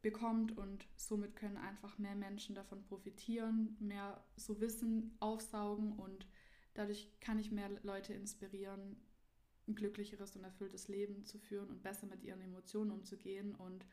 [0.02, 6.26] bekommt und somit können einfach mehr Menschen davon profitieren, mehr so Wissen aufsaugen und
[6.74, 8.96] dadurch kann ich mehr Leute inspirieren,
[9.68, 13.54] ein glücklicheres und erfülltes Leben zu führen und besser mit ihren Emotionen umzugehen.
[13.54, 13.84] Und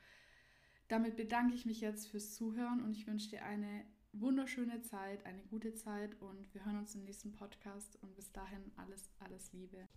[0.88, 5.44] damit bedanke ich mich jetzt fürs Zuhören und ich wünsche dir eine wunderschöne Zeit, eine
[5.44, 9.88] gute Zeit und wir hören uns im nächsten Podcast und bis dahin alles, alles Liebe.